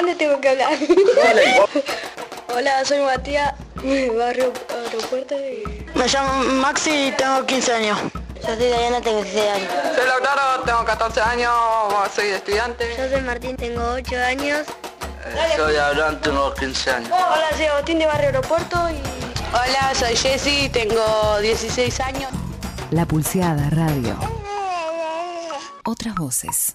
¿Dónde 0.00 0.14
tengo 0.14 0.40
que 0.40 0.48
hablar? 0.48 0.72
Hola, 2.56 2.84
soy 2.86 3.00
Matías, 3.00 3.52
barrio 4.16 4.50
aeropuerto 4.86 5.34
y... 5.34 5.84
Me 5.94 6.06
llamo 6.06 6.42
Maxi 6.54 7.08
y 7.08 7.12
tengo 7.12 7.44
15 7.44 7.72
años. 7.74 7.98
Yo 8.36 8.46
soy 8.46 8.56
Diana, 8.56 9.02
tengo 9.02 9.22
16 9.22 9.50
años. 9.50 9.68
Soy 9.94 10.06
Lautaro, 10.06 10.62
tengo 10.64 10.84
14 10.86 11.20
años, 11.20 11.52
soy 12.14 12.28
estudiante. 12.28 12.96
Yo 12.96 13.10
soy 13.10 13.20
Martín, 13.20 13.58
tengo 13.58 13.82
8 13.92 14.16
años. 14.16 14.66
soy 15.56 15.76
Abraham, 15.76 16.18
tengo 16.22 16.54
15 16.54 16.90
años. 16.92 17.10
Hola, 17.12 17.48
soy 17.54 17.66
Agustín 17.66 17.98
de 17.98 18.06
Barrio 18.06 18.28
Aeropuerto 18.28 18.78
y... 18.88 19.02
Hola, 19.52 19.92
soy 19.94 20.16
Jessy, 20.16 20.70
tengo 20.70 21.38
16 21.40 22.00
años. 22.00 22.30
La 22.90 23.04
Pulseada 23.04 23.68
Radio. 23.68 24.18
Otras 25.84 26.14
voces. 26.14 26.74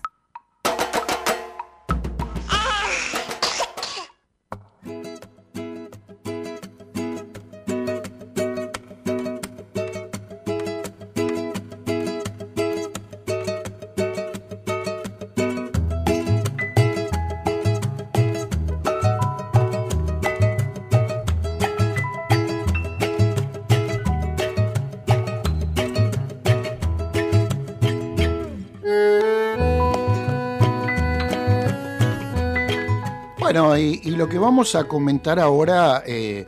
Y, 33.80 34.12
lo 34.12 34.30
que 34.30 34.38
vamos 34.38 34.76
a 34.76 34.86
comentar 34.86 35.40
ahora 35.40 36.04
eh, 36.06 36.46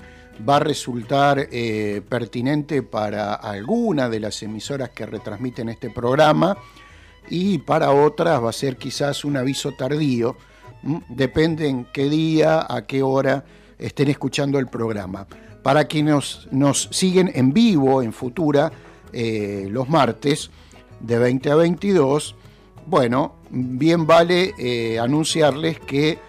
va 0.48 0.58
a 0.58 0.60
resultar 0.60 1.48
eh, 1.52 2.02
pertinente 2.08 2.84
para 2.84 3.34
alguna 3.34 4.08
de 4.08 4.20
las 4.20 4.42
emisoras 4.44 4.90
que 4.92 5.06
retransmiten 5.06 5.70
este 5.70 5.90
programa 5.90 6.58
y 7.30 7.58
para 7.58 7.92
otras 7.92 8.44
va 8.44 8.50
a 8.50 8.54
ser 8.54 8.78
quizás 8.78 9.26
un 9.26 9.36
aviso 9.36 9.72
tardío. 9.72 10.38
¿m? 10.84 11.02
Depende 11.10 11.68
en 11.68 11.86
qué 11.86 12.08
día, 12.08 12.66
a 12.70 12.86
qué 12.86 13.02
hora 13.02 13.44
estén 13.80 14.10
escuchando 14.10 14.60
el 14.60 14.68
programa. 14.68 15.28
Para 15.64 15.86
quienes 15.86 16.48
nos, 16.52 16.88
siguen 16.92 17.32
en 17.34 17.52
vivo 17.52 18.02
en 18.02 18.14
Futura 18.14 18.72
eh, 19.12 19.68
los 19.70 19.90
martes 19.90 20.52
de 21.00 21.18
20 21.18 21.52
a 21.52 21.56
22, 21.56 22.36
bueno, 22.86 23.36
bien 23.50 24.06
vale 24.08 24.98
anunciarles 25.00 25.80
que 25.80 26.27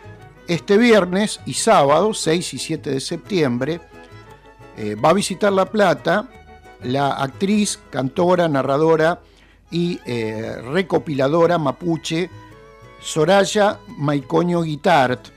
este 0.48 0.78
viernes 0.78 1.40
y 1.44 1.52
sábado, 1.52 2.14
6 2.14 2.54
y 2.54 2.58
7 2.58 2.90
de 2.90 3.00
septiembre, 3.00 3.80
eh, 4.78 4.94
va 4.94 5.10
a 5.10 5.12
visitar 5.14 5.52
La 5.52 5.66
Plata 5.66 6.28
la 6.82 7.10
actriz, 7.10 7.78
cantora, 7.90 8.48
narradora 8.48 9.20
y 9.70 9.98
eh, 10.06 10.62
recopiladora 10.72 11.58
mapuche 11.58 12.30
Soraya 13.00 13.80
Maicoño 13.98 14.62
Guitart, 14.62 15.28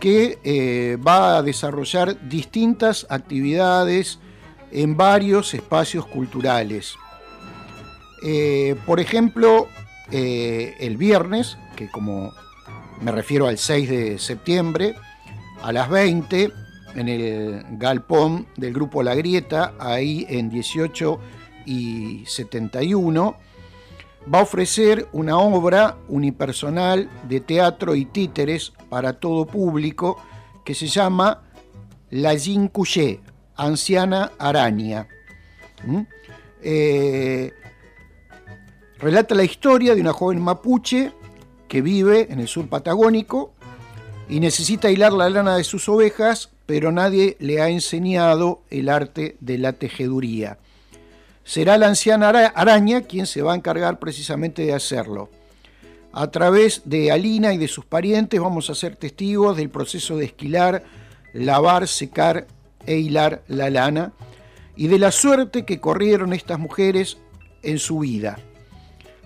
que 0.00 0.38
eh, 0.42 0.98
va 1.06 1.38
a 1.38 1.42
desarrollar 1.42 2.28
distintas 2.28 3.06
actividades 3.08 4.18
en 4.72 4.96
varios 4.96 5.54
espacios 5.54 6.04
culturales. 6.06 6.96
Por 8.86 9.00
ejemplo, 9.00 9.66
el 10.10 10.96
viernes, 10.98 11.56
que 11.74 11.88
como 11.90 12.34
me 13.00 13.12
refiero 13.12 13.46
al 13.46 13.58
6 13.58 13.88
de 13.88 14.18
septiembre, 14.18 14.94
a 15.62 15.72
las 15.72 15.88
20, 15.88 16.52
en 16.94 17.08
el 17.08 17.64
galpón 17.78 18.46
del 18.56 18.74
grupo 18.74 19.02
La 19.02 19.14
Grieta, 19.14 19.74
ahí 19.78 20.26
en 20.28 20.50
18 20.50 21.18
y 21.66 22.24
71, 22.26 23.36
va 24.32 24.40
a 24.40 24.42
ofrecer 24.42 25.08
una 25.12 25.38
obra 25.38 25.96
unipersonal 26.08 27.08
de 27.28 27.40
teatro 27.40 27.94
y 27.94 28.04
títeres 28.04 28.72
para 28.88 29.14
todo 29.14 29.46
público 29.46 30.20
que 30.64 30.74
se 30.74 30.86
llama 30.86 31.42
La 32.10 32.34
Cuché, 32.70 33.20
Anciana 33.56 34.32
Araña. 34.38 35.08
¿Mm? 35.84 36.00
Eh, 36.62 37.52
relata 38.98 39.34
la 39.34 39.44
historia 39.44 39.94
de 39.94 40.02
una 40.02 40.12
joven 40.12 40.40
mapuche 40.40 41.12
que 41.70 41.82
vive 41.82 42.26
en 42.30 42.40
el 42.40 42.48
sur 42.48 42.68
patagónico 42.68 43.54
y 44.28 44.40
necesita 44.40 44.90
hilar 44.90 45.12
la 45.12 45.30
lana 45.30 45.56
de 45.56 45.62
sus 45.62 45.88
ovejas, 45.88 46.50
pero 46.66 46.90
nadie 46.90 47.36
le 47.38 47.62
ha 47.62 47.68
enseñado 47.68 48.62
el 48.70 48.88
arte 48.88 49.36
de 49.40 49.56
la 49.56 49.72
tejeduría. 49.74 50.58
Será 51.44 51.78
la 51.78 51.86
anciana 51.86 52.28
araña 52.28 53.02
quien 53.02 53.24
se 53.24 53.42
va 53.42 53.52
a 53.52 53.56
encargar 53.56 54.00
precisamente 54.00 54.62
de 54.62 54.74
hacerlo. 54.74 55.30
A 56.12 56.28
través 56.32 56.82
de 56.86 57.12
Alina 57.12 57.54
y 57.54 57.58
de 57.58 57.68
sus 57.68 57.84
parientes 57.84 58.40
vamos 58.40 58.68
a 58.68 58.74
ser 58.74 58.96
testigos 58.96 59.56
del 59.56 59.70
proceso 59.70 60.16
de 60.16 60.24
esquilar, 60.24 60.82
lavar, 61.32 61.86
secar 61.86 62.48
e 62.84 62.96
hilar 62.96 63.44
la 63.46 63.70
lana 63.70 64.12
y 64.74 64.88
de 64.88 64.98
la 64.98 65.12
suerte 65.12 65.64
que 65.64 65.80
corrieron 65.80 66.32
estas 66.32 66.58
mujeres 66.58 67.18
en 67.62 67.78
su 67.78 68.00
vida. 68.00 68.40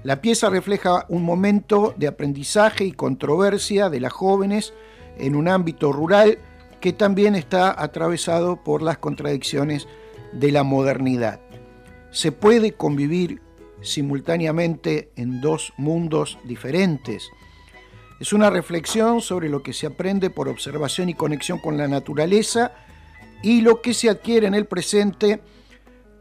La 0.05 0.21
pieza 0.21 0.51
refleja 0.51 1.07
un 1.09 1.23
momento 1.23 1.95
de 1.97 2.07
aprendizaje 2.07 2.85
y 2.85 2.93
controversia 2.93 3.89
de 3.89 4.01
las 4.01 4.13
jóvenes 4.13 4.75
en 5.17 5.35
un 5.35 5.49
ámbito 5.49 5.93
rural 5.93 6.39
que 6.83 6.93
también 6.93 7.35
está 7.35 7.83
atravesado 7.83 8.63
por 8.63 8.83
las 8.83 8.99
contradicciones 8.99 9.89
de 10.35 10.53
la 10.53 10.63
modernidad. 10.63 11.41
¿Se 12.11 12.33
puede 12.33 12.73
convivir 12.73 13.41
simultáneamente 13.81 15.11
en 15.17 15.41
dos 15.41 15.73
mundos 15.79 16.39
diferentes? 16.45 17.31
Es 18.21 18.35
una 18.35 18.51
reflexión 18.51 19.23
sobre 19.23 19.49
lo 19.49 19.63
que 19.63 19.73
se 19.73 19.87
aprende 19.87 20.29
por 20.29 20.49
observación 20.49 21.09
y 21.09 21.15
conexión 21.15 21.59
con 21.59 21.79
la 21.79 21.89
naturaleza 21.89 22.73
y 23.43 23.63
lo 23.63 23.81
que 23.81 23.95
se 23.95 24.11
adquiere 24.11 24.47
en 24.47 24.55
el 24.55 24.67
presente 24.67 25.41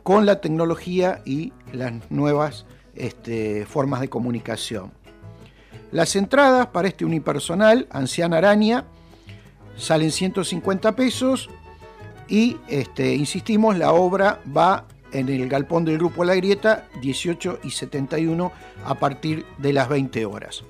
con 0.04 0.26
la 0.26 0.40
tecnología 0.40 1.22
y 1.26 1.52
las 1.74 2.10
nuevas 2.10 2.66
este, 2.96 3.66
formas 3.66 4.02
de 4.02 4.10
comunicación. 4.10 4.92
Las 5.92 6.16
entradas 6.16 6.68
para 6.68 6.88
este 6.88 7.06
unipersonal, 7.06 7.88
Anciana 7.92 8.38
Araña, 8.38 8.86
salen 9.78 10.12
150 10.12 10.96
pesos 10.96 11.50
y, 12.28 12.58
este, 12.68 13.14
insistimos, 13.14 13.78
la 13.78 13.94
obra 13.94 14.42
va 14.56 14.88
en 15.12 15.30
el 15.30 15.48
galpón 15.48 15.86
del 15.86 16.00
Grupo 16.00 16.24
La 16.24 16.36
Grieta, 16.36 16.88
18 17.02 17.60
y 17.64 17.70
71, 17.70 18.52
a 18.86 18.96
partir 18.96 19.46
de 19.60 19.74
las 19.74 19.88
20 19.88 20.26
horas. 20.26 20.64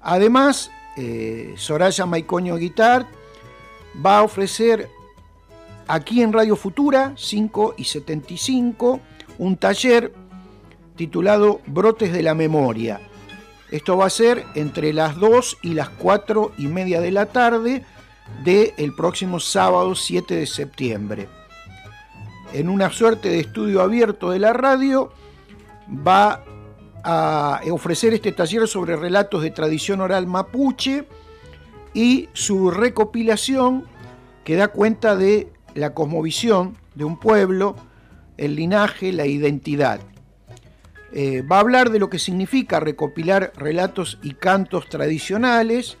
Además, 0.00 0.70
eh, 0.96 1.54
Soraya 1.56 2.06
Maicoño 2.06 2.56
Guitar 2.56 3.06
va 4.04 4.18
a 4.18 4.22
ofrecer 4.22 4.88
aquí 5.86 6.22
en 6.22 6.32
Radio 6.32 6.56
Futura, 6.56 7.12
5 7.16 7.74
y 7.76 7.84
75, 7.84 9.00
un 9.38 9.56
taller 9.56 10.12
titulado 10.98 11.62
Brotes 11.66 12.12
de 12.12 12.22
la 12.22 12.34
Memoria. 12.34 13.00
Esto 13.70 13.96
va 13.96 14.06
a 14.06 14.10
ser 14.10 14.44
entre 14.54 14.92
las 14.92 15.16
2 15.16 15.58
y 15.62 15.74
las 15.74 15.88
4 15.90 16.52
y 16.58 16.66
media 16.66 17.00
de 17.00 17.12
la 17.12 17.26
tarde 17.26 17.84
del 18.44 18.94
próximo 18.94 19.40
sábado 19.40 19.94
7 19.94 20.34
de 20.34 20.46
septiembre. 20.46 21.28
En 22.52 22.68
una 22.68 22.90
suerte 22.90 23.28
de 23.28 23.40
estudio 23.40 23.80
abierto 23.80 24.30
de 24.30 24.40
la 24.40 24.52
radio, 24.52 25.12
va 25.88 26.44
a 27.04 27.60
ofrecer 27.70 28.12
este 28.12 28.32
taller 28.32 28.66
sobre 28.66 28.96
relatos 28.96 29.42
de 29.42 29.50
tradición 29.50 30.00
oral 30.00 30.26
mapuche 30.26 31.06
y 31.94 32.28
su 32.32 32.70
recopilación 32.70 33.84
que 34.44 34.56
da 34.56 34.68
cuenta 34.68 35.14
de 35.14 35.52
la 35.74 35.94
cosmovisión 35.94 36.76
de 36.96 37.04
un 37.04 37.20
pueblo, 37.20 37.76
el 38.36 38.56
linaje, 38.56 39.12
la 39.12 39.26
identidad. 39.26 40.00
Eh, 41.12 41.42
va 41.42 41.56
a 41.56 41.60
hablar 41.60 41.90
de 41.90 41.98
lo 41.98 42.10
que 42.10 42.18
significa 42.18 42.80
recopilar 42.80 43.52
relatos 43.56 44.18
y 44.22 44.34
cantos 44.34 44.88
tradicionales 44.88 45.96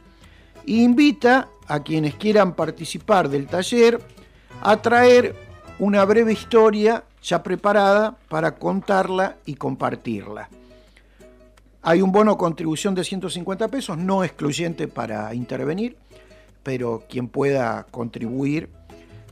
e 0.66 0.72
invita 0.72 1.48
a 1.66 1.82
quienes 1.82 2.14
quieran 2.14 2.54
participar 2.54 3.28
del 3.28 3.46
taller 3.46 4.00
a 4.60 4.82
traer 4.82 5.34
una 5.78 6.04
breve 6.04 6.32
historia 6.32 7.04
ya 7.22 7.42
preparada 7.42 8.16
para 8.28 8.56
contarla 8.56 9.36
y 9.46 9.54
compartirla. 9.54 10.48
Hay 11.82 12.02
un 12.02 12.12
bono 12.12 12.36
contribución 12.36 12.94
de 12.94 13.04
150 13.04 13.68
pesos, 13.68 13.96
no 13.96 14.24
excluyente 14.24 14.88
para 14.88 15.32
intervenir, 15.34 15.96
pero 16.62 17.04
quien 17.08 17.28
pueda 17.28 17.86
contribuir. 17.90 18.68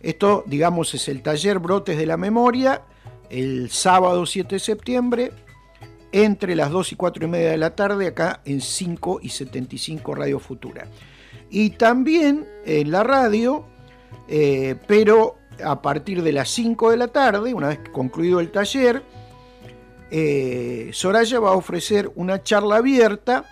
Esto, 0.01 0.45
digamos, 0.47 0.95
es 0.95 1.09
el 1.09 1.23
taller 1.23 1.59
Brotes 1.59 1.99
de 1.99 2.07
la 2.07 2.17
Memoria, 2.17 2.83
el 3.29 3.71
sábado 3.71 4.25
7 4.25 4.55
de 4.55 4.61
septiembre, 4.61 5.33
entre 6.13 6.57
las 6.57 6.71
2 6.71 6.93
y 6.93 6.97
4 6.97 7.25
y 7.25 7.29
media 7.29 7.51
de 7.51 7.59
la 7.59 7.75
tarde, 7.75 8.07
acá 8.07 8.41
en 8.45 8.61
5 8.61 9.21
y 9.23 9.29
75 9.29 10.15
Radio 10.15 10.39
Futura. 10.39 10.87
y 11.49 11.71
también 11.71 12.47
en 12.65 12.91
la 12.91 13.05
radio, 13.05 13.67
eh, 14.29 14.75
pero 14.89 15.37
a 15.65 15.81
partir 15.81 16.23
de 16.23 16.33
las 16.33 16.49
5 16.51 16.91
de 16.91 16.97
la 16.97 17.09
tarde, 17.09 17.55
una 17.55 17.69
vez 17.69 17.81
concluido 17.93 18.41
el 18.41 18.51
taller, 18.51 19.03
eh, 20.11 20.91
Soraya 20.93 21.41
va 21.41 21.51
a 21.51 21.57
ofrecer 21.57 22.11
una 22.15 22.43
charla 22.43 22.77
abierta 22.77 23.45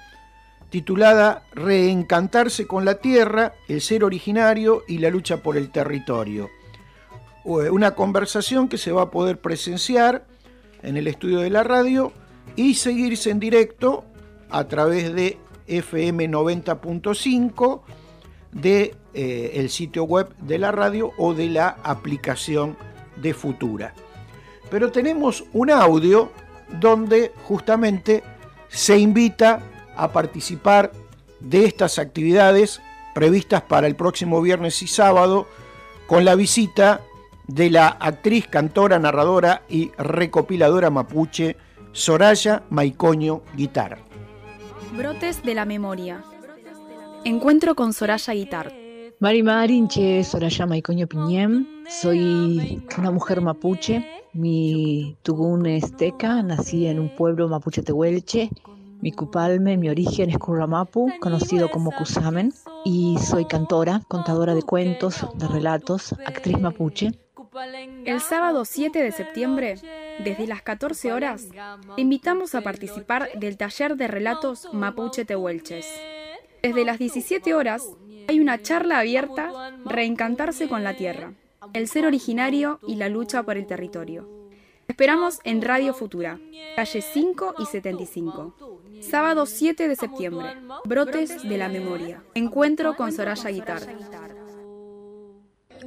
titulada 0.70 1.44
Reencantarse 1.52 2.66
con 2.66 2.84
la 2.84 2.96
Tierra, 2.96 3.54
el 3.68 3.80
ser 3.80 4.02
originario 4.02 4.82
y 4.88 4.98
la 4.98 5.08
lucha 5.08 5.36
por 5.36 5.56
el 5.56 5.70
territorio. 5.70 6.50
Una 7.44 7.94
conversación 7.94 8.68
que 8.68 8.76
se 8.78 8.90
va 8.90 9.02
a 9.02 9.10
poder 9.10 9.40
presenciar 9.40 10.26
en 10.82 10.96
el 10.96 11.06
estudio 11.06 11.38
de 11.40 11.50
la 11.50 11.62
radio 11.62 12.12
y 12.56 12.74
seguirse 12.74 13.30
en 13.30 13.40
directo 13.40 14.04
a 14.50 14.64
través 14.64 15.14
de 15.14 15.38
FM 15.66 16.28
90.5 16.30 17.80
de 18.52 18.94
eh, 19.14 19.52
el 19.54 19.70
sitio 19.70 20.04
web 20.04 20.34
de 20.38 20.58
la 20.58 20.72
radio 20.72 21.12
o 21.18 21.34
de 21.34 21.48
la 21.48 21.76
aplicación 21.82 22.76
de 23.16 23.34
Futura. 23.34 23.94
Pero 24.70 24.90
tenemos 24.90 25.44
un 25.52 25.70
audio 25.70 26.30
donde 26.80 27.32
justamente 27.44 28.22
se 28.68 28.98
invita 28.98 29.60
a 29.96 30.12
participar 30.12 30.92
de 31.40 31.64
estas 31.64 31.98
actividades 31.98 32.80
previstas 33.14 33.62
para 33.62 33.86
el 33.86 33.94
próximo 33.94 34.40
viernes 34.40 34.82
y 34.82 34.86
sábado 34.86 35.46
con 36.06 36.24
la 36.24 36.34
visita 36.34 37.00
de 37.46 37.70
la 37.70 37.88
actriz, 37.88 38.48
cantora, 38.48 38.98
narradora 38.98 39.62
y 39.68 39.92
recopiladora 39.98 40.90
mapuche 40.90 41.56
Soraya 41.94 42.64
Maicoño 42.70 43.42
Guitar. 43.54 43.98
Brotes 44.96 45.44
de 45.44 45.54
la 45.54 45.64
memoria. 45.64 46.24
Encuentro 47.24 47.76
con 47.76 47.92
Soraya 47.92 48.34
Guitar. 48.34 48.72
Mari 49.20 49.44
Marinche, 49.44 50.24
Soraya 50.24 50.66
Maicoño 50.66 51.06
Piñem. 51.06 51.64
Soy 51.88 52.84
una 52.98 53.12
mujer 53.12 53.40
mapuche. 53.40 54.04
Mi 54.32 55.16
tugún 55.22 55.66
es 55.66 55.96
teca. 55.96 56.42
Nací 56.42 56.88
en 56.88 56.98
un 56.98 57.14
pueblo 57.14 57.46
mapuche 57.48 57.80
tehuelche. 57.80 58.50
Mi 59.00 59.12
cupalme, 59.12 59.76
mi 59.76 59.88
origen 59.88 60.30
es 60.30 60.38
Curramapu, 60.38 61.12
conocido 61.20 61.70
como 61.70 61.92
Cusamen. 61.92 62.52
Y 62.84 63.18
soy 63.18 63.44
cantora, 63.44 64.02
contadora 64.08 64.56
de 64.56 64.62
cuentos, 64.62 65.24
de 65.36 65.46
relatos, 65.46 66.12
actriz 66.26 66.58
mapuche. 66.58 67.12
El 68.04 68.20
sábado 68.20 68.64
7 68.64 69.00
de 69.00 69.12
septiembre, 69.12 69.76
desde 70.20 70.46
las 70.46 70.62
14 70.62 71.12
horas, 71.12 71.48
te 71.96 72.02
invitamos 72.02 72.54
a 72.54 72.60
participar 72.60 73.30
del 73.34 73.56
taller 73.56 73.96
de 73.96 74.08
relatos 74.08 74.68
Mapuche 74.72 75.24
Tehuelches. 75.24 75.86
Desde 76.62 76.84
las 76.84 76.98
17 76.98 77.54
horas 77.54 77.86
hay 78.28 78.40
una 78.40 78.60
charla 78.62 79.00
abierta 79.00 79.72
Reencantarse 79.84 80.68
con 80.68 80.84
la 80.84 80.96
Tierra, 80.96 81.32
el 81.72 81.88
ser 81.88 82.06
originario 82.06 82.80
y 82.86 82.96
la 82.96 83.08
lucha 83.08 83.42
por 83.42 83.56
el 83.56 83.66
territorio. 83.66 84.28
Esperamos 84.88 85.40
en 85.44 85.62
Radio 85.62 85.94
Futura, 85.94 86.38
calle 86.76 87.02
5 87.02 87.54
y 87.58 87.66
75. 87.66 88.80
Sábado 89.00 89.46
7 89.46 89.88
de 89.88 89.96
septiembre, 89.96 90.56
Brotes 90.84 91.42
de 91.42 91.58
la 91.58 91.68
Memoria. 91.68 92.22
Encuentro 92.34 92.96
con 92.96 93.12
Soraya 93.12 93.50
Guitar. 93.50 93.82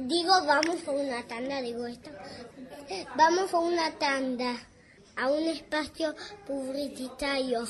Digo, 0.00 0.32
vamos 0.46 0.86
a 0.86 0.90
una 0.92 1.22
tanda, 1.24 1.60
digo 1.60 1.86
esto. 1.86 2.10
Vamos 3.16 3.54
a 3.54 3.58
una 3.58 3.90
tanda, 3.92 4.56
a 5.16 5.28
un 5.28 5.48
espacio 5.48 6.14
publicitario. 6.46 7.64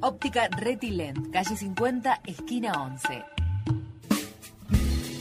Óptica 0.00 0.48
Retilent, 0.48 1.30
calle 1.30 1.56
50, 1.56 2.22
esquina 2.26 2.72
11. 2.72 3.22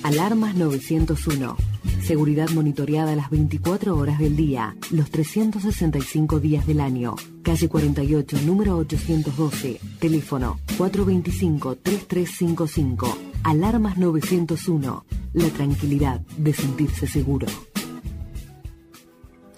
Alarmas 0.04 0.56
901. 0.56 1.56
Seguridad 2.02 2.50
monitoreada 2.50 3.16
las 3.16 3.30
24 3.30 3.96
horas 3.96 4.20
del 4.20 4.36
día, 4.36 4.76
los 4.92 5.10
365 5.12 6.40
días 6.40 6.66
del 6.66 6.80
año. 6.80 7.16
Calle 7.44 7.70
48, 7.70 8.38
número 8.46 8.78
812. 8.78 9.80
Teléfono 10.00 10.60
425-3355. 10.78 13.16
Alarmas 13.44 13.98
901 13.98 15.06
la 15.34 15.50
tranquilidad 15.50 16.22
de 16.38 16.54
sentirse 16.54 17.08
seguro. 17.08 17.48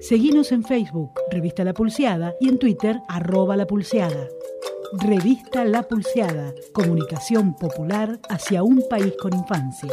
Seguinos 0.00 0.52
en 0.52 0.62
Facebook, 0.62 1.10
Revista 1.32 1.64
La 1.64 1.74
Pulseada, 1.74 2.36
y 2.38 2.48
en 2.48 2.60
Twitter, 2.60 3.00
arroba 3.08 3.56
La 3.56 3.66
Pulseada. 3.66 4.28
Revista 5.00 5.64
La 5.64 5.82
Pulseada, 5.82 6.54
comunicación 6.72 7.56
popular 7.56 8.20
hacia 8.28 8.62
un 8.62 8.84
país 8.88 9.14
con 9.20 9.34
infancia. 9.34 9.90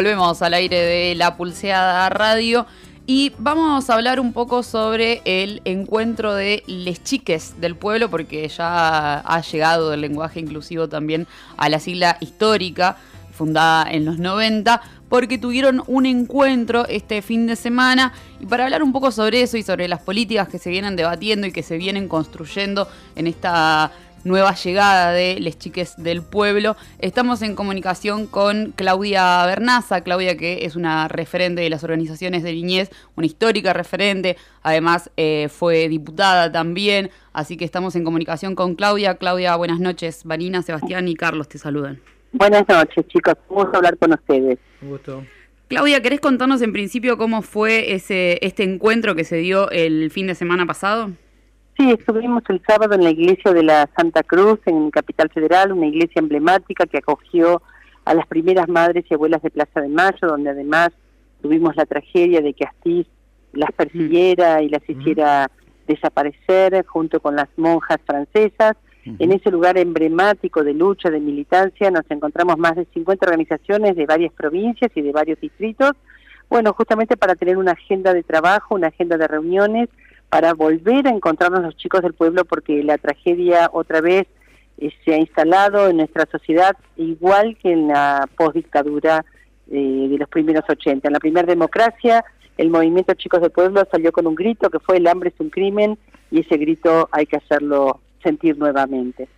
Volvemos 0.00 0.40
al 0.40 0.54
aire 0.54 0.80
de 0.80 1.14
la 1.14 1.36
pulseada 1.36 2.08
radio 2.08 2.64
y 3.06 3.32
vamos 3.36 3.90
a 3.90 3.94
hablar 3.96 4.18
un 4.18 4.32
poco 4.32 4.62
sobre 4.62 5.20
el 5.26 5.60
encuentro 5.66 6.32
de 6.32 6.62
les 6.66 7.04
chiques 7.04 7.60
del 7.60 7.76
pueblo 7.76 8.08
porque 8.08 8.48
ya 8.48 9.18
ha 9.18 9.40
llegado 9.42 9.92
el 9.92 10.00
lenguaje 10.00 10.40
inclusivo 10.40 10.88
también 10.88 11.26
a 11.58 11.68
la 11.68 11.80
sigla 11.80 12.16
histórica 12.20 12.96
fundada 13.30 13.90
en 13.92 14.06
los 14.06 14.18
90 14.18 14.80
porque 15.10 15.36
tuvieron 15.36 15.82
un 15.86 16.06
encuentro 16.06 16.86
este 16.86 17.20
fin 17.20 17.46
de 17.46 17.56
semana. 17.56 18.14
Y 18.40 18.46
para 18.46 18.64
hablar 18.64 18.82
un 18.82 18.92
poco 18.92 19.10
sobre 19.10 19.42
eso 19.42 19.58
y 19.58 19.62
sobre 19.62 19.86
las 19.86 20.00
políticas 20.00 20.48
que 20.48 20.58
se 20.58 20.70
vienen 20.70 20.96
debatiendo 20.96 21.46
y 21.46 21.52
que 21.52 21.62
se 21.62 21.76
vienen 21.76 22.08
construyendo 22.08 22.88
en 23.16 23.26
esta 23.26 23.90
nueva 24.24 24.54
llegada 24.54 25.12
de 25.12 25.38
Les 25.40 25.58
Chiques 25.58 25.94
del 25.96 26.22
Pueblo. 26.22 26.76
Estamos 26.98 27.42
en 27.42 27.54
comunicación 27.54 28.26
con 28.26 28.72
Claudia 28.76 29.44
Bernaza, 29.46 30.02
Claudia 30.02 30.36
que 30.36 30.64
es 30.64 30.76
una 30.76 31.08
referente 31.08 31.62
de 31.62 31.70
las 31.70 31.84
organizaciones 31.84 32.42
de 32.42 32.52
niñez, 32.52 32.90
una 33.16 33.26
histórica 33.26 33.72
referente, 33.72 34.36
además 34.62 35.10
eh, 35.16 35.48
fue 35.50 35.88
diputada 35.88 36.50
también, 36.52 37.10
así 37.32 37.56
que 37.56 37.64
estamos 37.64 37.96
en 37.96 38.04
comunicación 38.04 38.54
con 38.54 38.74
Claudia. 38.74 39.14
Claudia, 39.16 39.56
buenas 39.56 39.80
noches. 39.80 40.22
Vanina, 40.24 40.62
Sebastián 40.62 41.08
y 41.08 41.14
Carlos 41.14 41.48
te 41.48 41.58
saludan. 41.58 42.00
Buenas 42.32 42.68
noches, 42.68 43.06
chicos. 43.08 43.34
Un 43.48 43.56
gusto 43.56 43.76
hablar 43.76 43.96
con 43.98 44.12
ustedes. 44.12 44.58
Un 44.82 44.90
gusto. 44.90 45.24
Claudia, 45.68 46.02
¿querés 46.02 46.20
contarnos 46.20 46.62
en 46.62 46.72
principio 46.72 47.16
cómo 47.16 47.42
fue 47.42 47.94
ese 47.94 48.38
este 48.42 48.64
encuentro 48.64 49.14
que 49.14 49.24
se 49.24 49.36
dio 49.36 49.70
el 49.70 50.10
fin 50.10 50.26
de 50.26 50.34
semana 50.34 50.66
pasado? 50.66 51.12
Sí, 51.80 51.90
estuvimos 51.92 52.42
el 52.50 52.60
sábado 52.66 52.94
en 52.94 53.04
la 53.04 53.08
iglesia 53.08 53.54
de 53.54 53.62
la 53.62 53.88
Santa 53.96 54.22
Cruz, 54.22 54.60
en 54.66 54.90
Capital 54.90 55.30
Federal, 55.30 55.72
una 55.72 55.86
iglesia 55.86 56.20
emblemática 56.20 56.84
que 56.84 56.98
acogió 56.98 57.62
a 58.04 58.12
las 58.12 58.26
primeras 58.26 58.68
madres 58.68 59.06
y 59.08 59.14
abuelas 59.14 59.40
de 59.40 59.48
Plaza 59.48 59.80
de 59.80 59.88
Mayo, 59.88 60.28
donde 60.28 60.50
además 60.50 60.90
tuvimos 61.40 61.74
la 61.76 61.86
tragedia 61.86 62.42
de 62.42 62.52
que 62.52 62.66
Astiz 62.66 63.06
las 63.54 63.72
persiguiera 63.72 64.60
y 64.60 64.68
las 64.68 64.86
hiciera 64.86 65.50
desaparecer 65.86 66.84
junto 66.84 67.18
con 67.18 67.34
las 67.34 67.48
monjas 67.56 67.96
francesas. 68.04 68.76
En 69.18 69.32
ese 69.32 69.50
lugar 69.50 69.78
emblemático 69.78 70.62
de 70.62 70.74
lucha, 70.74 71.08
de 71.08 71.18
militancia, 71.18 71.90
nos 71.90 72.04
encontramos 72.10 72.58
más 72.58 72.76
de 72.76 72.84
50 72.92 73.24
organizaciones 73.24 73.96
de 73.96 74.04
varias 74.04 74.34
provincias 74.34 74.90
y 74.94 75.00
de 75.00 75.12
varios 75.12 75.40
distritos, 75.40 75.92
bueno, 76.50 76.74
justamente 76.74 77.16
para 77.16 77.36
tener 77.36 77.56
una 77.56 77.72
agenda 77.72 78.12
de 78.12 78.22
trabajo, 78.22 78.74
una 78.74 78.88
agenda 78.88 79.16
de 79.16 79.28
reuniones, 79.28 79.88
para 80.30 80.54
volver 80.54 81.06
a 81.08 81.10
encontrarnos 81.10 81.62
los 81.62 81.76
chicos 81.76 82.02
del 82.02 82.14
pueblo, 82.14 82.44
porque 82.44 82.82
la 82.84 82.96
tragedia 82.98 83.68
otra 83.72 84.00
vez 84.00 84.26
eh, 84.78 84.90
se 85.04 85.12
ha 85.12 85.18
instalado 85.18 85.88
en 85.88 85.98
nuestra 85.98 86.26
sociedad, 86.30 86.76
igual 86.96 87.58
que 87.60 87.72
en 87.72 87.88
la 87.88 88.28
postdictadura 88.36 89.24
eh, 89.70 90.06
de 90.08 90.18
los 90.18 90.28
primeros 90.28 90.64
80. 90.68 91.08
En 91.08 91.12
la 91.12 91.20
primera 91.20 91.46
democracia, 91.46 92.24
el 92.56 92.70
movimiento 92.70 93.12
Chicos 93.14 93.40
del 93.40 93.50
Pueblo 93.50 93.86
salió 93.90 94.12
con 94.12 94.26
un 94.26 94.36
grito 94.36 94.70
que 94.70 94.78
fue 94.78 94.98
el 94.98 95.06
hambre 95.08 95.32
es 95.34 95.40
un 95.40 95.50
crimen 95.50 95.98
y 96.30 96.40
ese 96.40 96.56
grito 96.56 97.08
hay 97.10 97.26
que 97.26 97.36
hacerlo 97.36 98.00
sentir 98.22 98.56
nuevamente. 98.56 99.28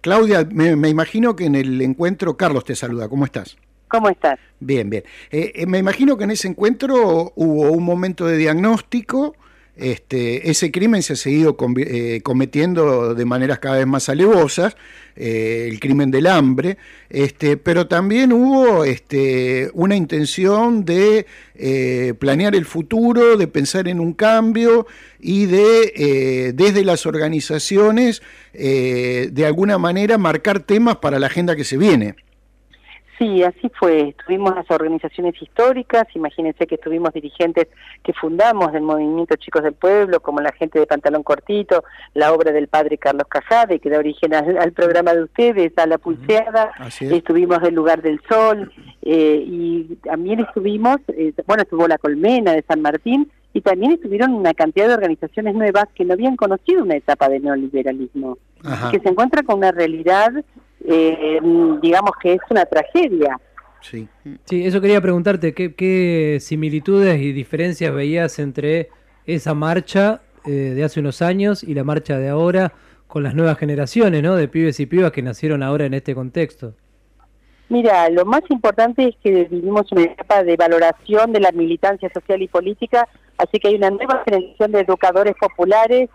Claudia, 0.00 0.46
me, 0.50 0.88
imagino 0.88 1.36
que 1.36 1.46
en 1.46 1.54
el 1.54 1.80
encuentro, 1.80 2.36
Carlos 2.36 2.64
te 2.64 2.74
saluda, 2.74 3.08
¿cómo 3.08 3.24
estás? 3.24 3.56
¿Cómo 3.88 4.10
estás? 4.10 4.38
Bien, 4.60 4.90
bien. 4.90 5.04
Eh, 5.30 5.52
eh, 5.54 5.66
me 5.66 5.78
imagino 5.78 6.16
que 6.16 6.24
en 6.24 6.32
ese 6.32 6.48
encuentro 6.48 7.32
hubo 7.36 7.70
un 7.70 7.84
momento 7.84 8.26
de 8.26 8.36
diagnóstico 8.36 9.34
este, 9.76 10.50
ese 10.50 10.70
crimen 10.70 11.02
se 11.02 11.14
ha 11.14 11.16
seguido 11.16 11.56
eh, 11.78 12.20
cometiendo 12.22 13.14
de 13.14 13.24
maneras 13.24 13.58
cada 13.58 13.78
vez 13.78 13.86
más 13.86 14.08
alevosas, 14.08 14.76
eh, 15.16 15.68
el 15.70 15.80
crimen 15.80 16.12
del 16.12 16.28
hambre, 16.28 16.78
este, 17.10 17.56
pero 17.56 17.88
también 17.88 18.32
hubo 18.32 18.84
este, 18.84 19.70
una 19.74 19.96
intención 19.96 20.84
de 20.84 21.26
eh, 21.56 22.14
planear 22.18 22.54
el 22.54 22.66
futuro, 22.66 23.36
de 23.36 23.48
pensar 23.48 23.88
en 23.88 23.98
un 23.98 24.12
cambio 24.12 24.86
y 25.18 25.46
de, 25.46 26.52
desde 26.54 26.84
las 26.84 27.06
organizaciones, 27.06 28.22
de 28.52 29.44
alguna 29.46 29.78
manera, 29.78 30.18
marcar 30.18 30.60
temas 30.60 30.96
para 30.96 31.18
la 31.18 31.26
agenda 31.26 31.56
que 31.56 31.64
se 31.64 31.78
viene. 31.78 32.14
Sí, 33.18 33.44
así 33.44 33.70
fue. 33.78 34.14
Tuvimos 34.24 34.54
las 34.56 34.68
organizaciones 34.70 35.40
históricas, 35.40 36.04
imagínense 36.14 36.66
que 36.66 36.78
tuvimos 36.78 37.12
dirigentes 37.12 37.68
que 38.02 38.12
fundamos 38.12 38.72
del 38.72 38.82
movimiento 38.82 39.36
Chicos 39.36 39.62
del 39.62 39.74
Pueblo, 39.74 40.20
como 40.20 40.40
la 40.40 40.52
gente 40.52 40.80
de 40.80 40.86
Pantalón 40.86 41.22
Cortito, 41.22 41.84
la 42.14 42.32
obra 42.32 42.50
del 42.50 42.66
padre 42.66 42.98
Carlos 42.98 43.28
Cajade, 43.28 43.78
que 43.78 43.90
da 43.90 43.98
origen 43.98 44.34
al, 44.34 44.72
programa 44.72 45.14
de 45.14 45.22
ustedes, 45.22 45.72
a 45.78 45.86
La 45.86 45.98
Pulseada, 45.98 46.72
estuvimos 47.00 47.60
del 47.62 47.74
Lugar 47.74 48.02
del 48.02 48.20
Sol, 48.28 48.72
eh, 49.02 49.44
y 49.46 49.96
también 50.02 50.40
estuvimos, 50.40 50.96
eh, 51.08 51.32
bueno, 51.46 51.62
estuvo 51.62 51.86
la 51.86 51.98
Colmena 51.98 52.52
de 52.52 52.64
San 52.66 52.82
Martín, 52.82 53.30
y 53.52 53.60
también 53.60 53.92
estuvieron 53.92 54.34
una 54.34 54.52
cantidad 54.52 54.88
de 54.88 54.94
organizaciones 54.94 55.54
nuevas 55.54 55.86
que 55.94 56.04
no 56.04 56.14
habían 56.14 56.34
conocido 56.34 56.82
una 56.82 56.96
etapa 56.96 57.28
de 57.28 57.38
neoliberalismo, 57.38 58.38
que 58.90 58.98
se 58.98 59.08
encuentran 59.08 59.46
con 59.46 59.58
una 59.58 59.70
realidad 59.70 60.32
eh, 60.84 61.40
digamos 61.80 62.12
que 62.22 62.34
es 62.34 62.40
una 62.50 62.64
tragedia. 62.64 63.38
Sí. 63.80 64.08
sí, 64.46 64.64
eso 64.64 64.80
quería 64.80 65.00
preguntarte, 65.00 65.52
¿qué, 65.52 66.38
similitudes 66.40 67.20
y 67.20 67.32
diferencias 67.32 67.94
veías 67.94 68.38
entre 68.38 68.88
esa 69.26 69.52
marcha 69.52 70.22
eh, 70.46 70.50
de 70.50 70.84
hace 70.84 71.00
unos 71.00 71.20
años 71.20 71.62
y 71.62 71.74
la 71.74 71.84
marcha 71.84 72.18
de 72.18 72.30
ahora 72.30 72.72
con 73.06 73.22
las 73.22 73.34
nuevas 73.34 73.58
generaciones, 73.58 74.22
¿no? 74.22 74.36
De 74.36 74.48
pibes 74.48 74.80
y 74.80 74.86
pibas 74.86 75.12
que 75.12 75.22
nacieron 75.22 75.62
ahora 75.62 75.84
en 75.84 75.94
este 75.94 76.14
contexto. 76.14 76.74
Mira, 77.68 78.08
lo 78.10 78.24
más 78.24 78.42
importante 78.50 79.08
es 79.08 79.16
que 79.22 79.44
vivimos 79.44 79.90
una 79.92 80.02
etapa 80.02 80.42
de 80.44 80.56
valoración 80.56 81.32
de 81.32 81.40
la 81.40 81.52
militancia 81.52 82.10
social 82.12 82.42
y 82.42 82.48
política, 82.48 83.08
así 83.38 83.58
que 83.58 83.68
hay 83.68 83.76
una 83.76 83.90
nueva 83.90 84.22
generación 84.24 84.72
de 84.72 84.80
educadores 84.80 85.34
populares 85.40 86.10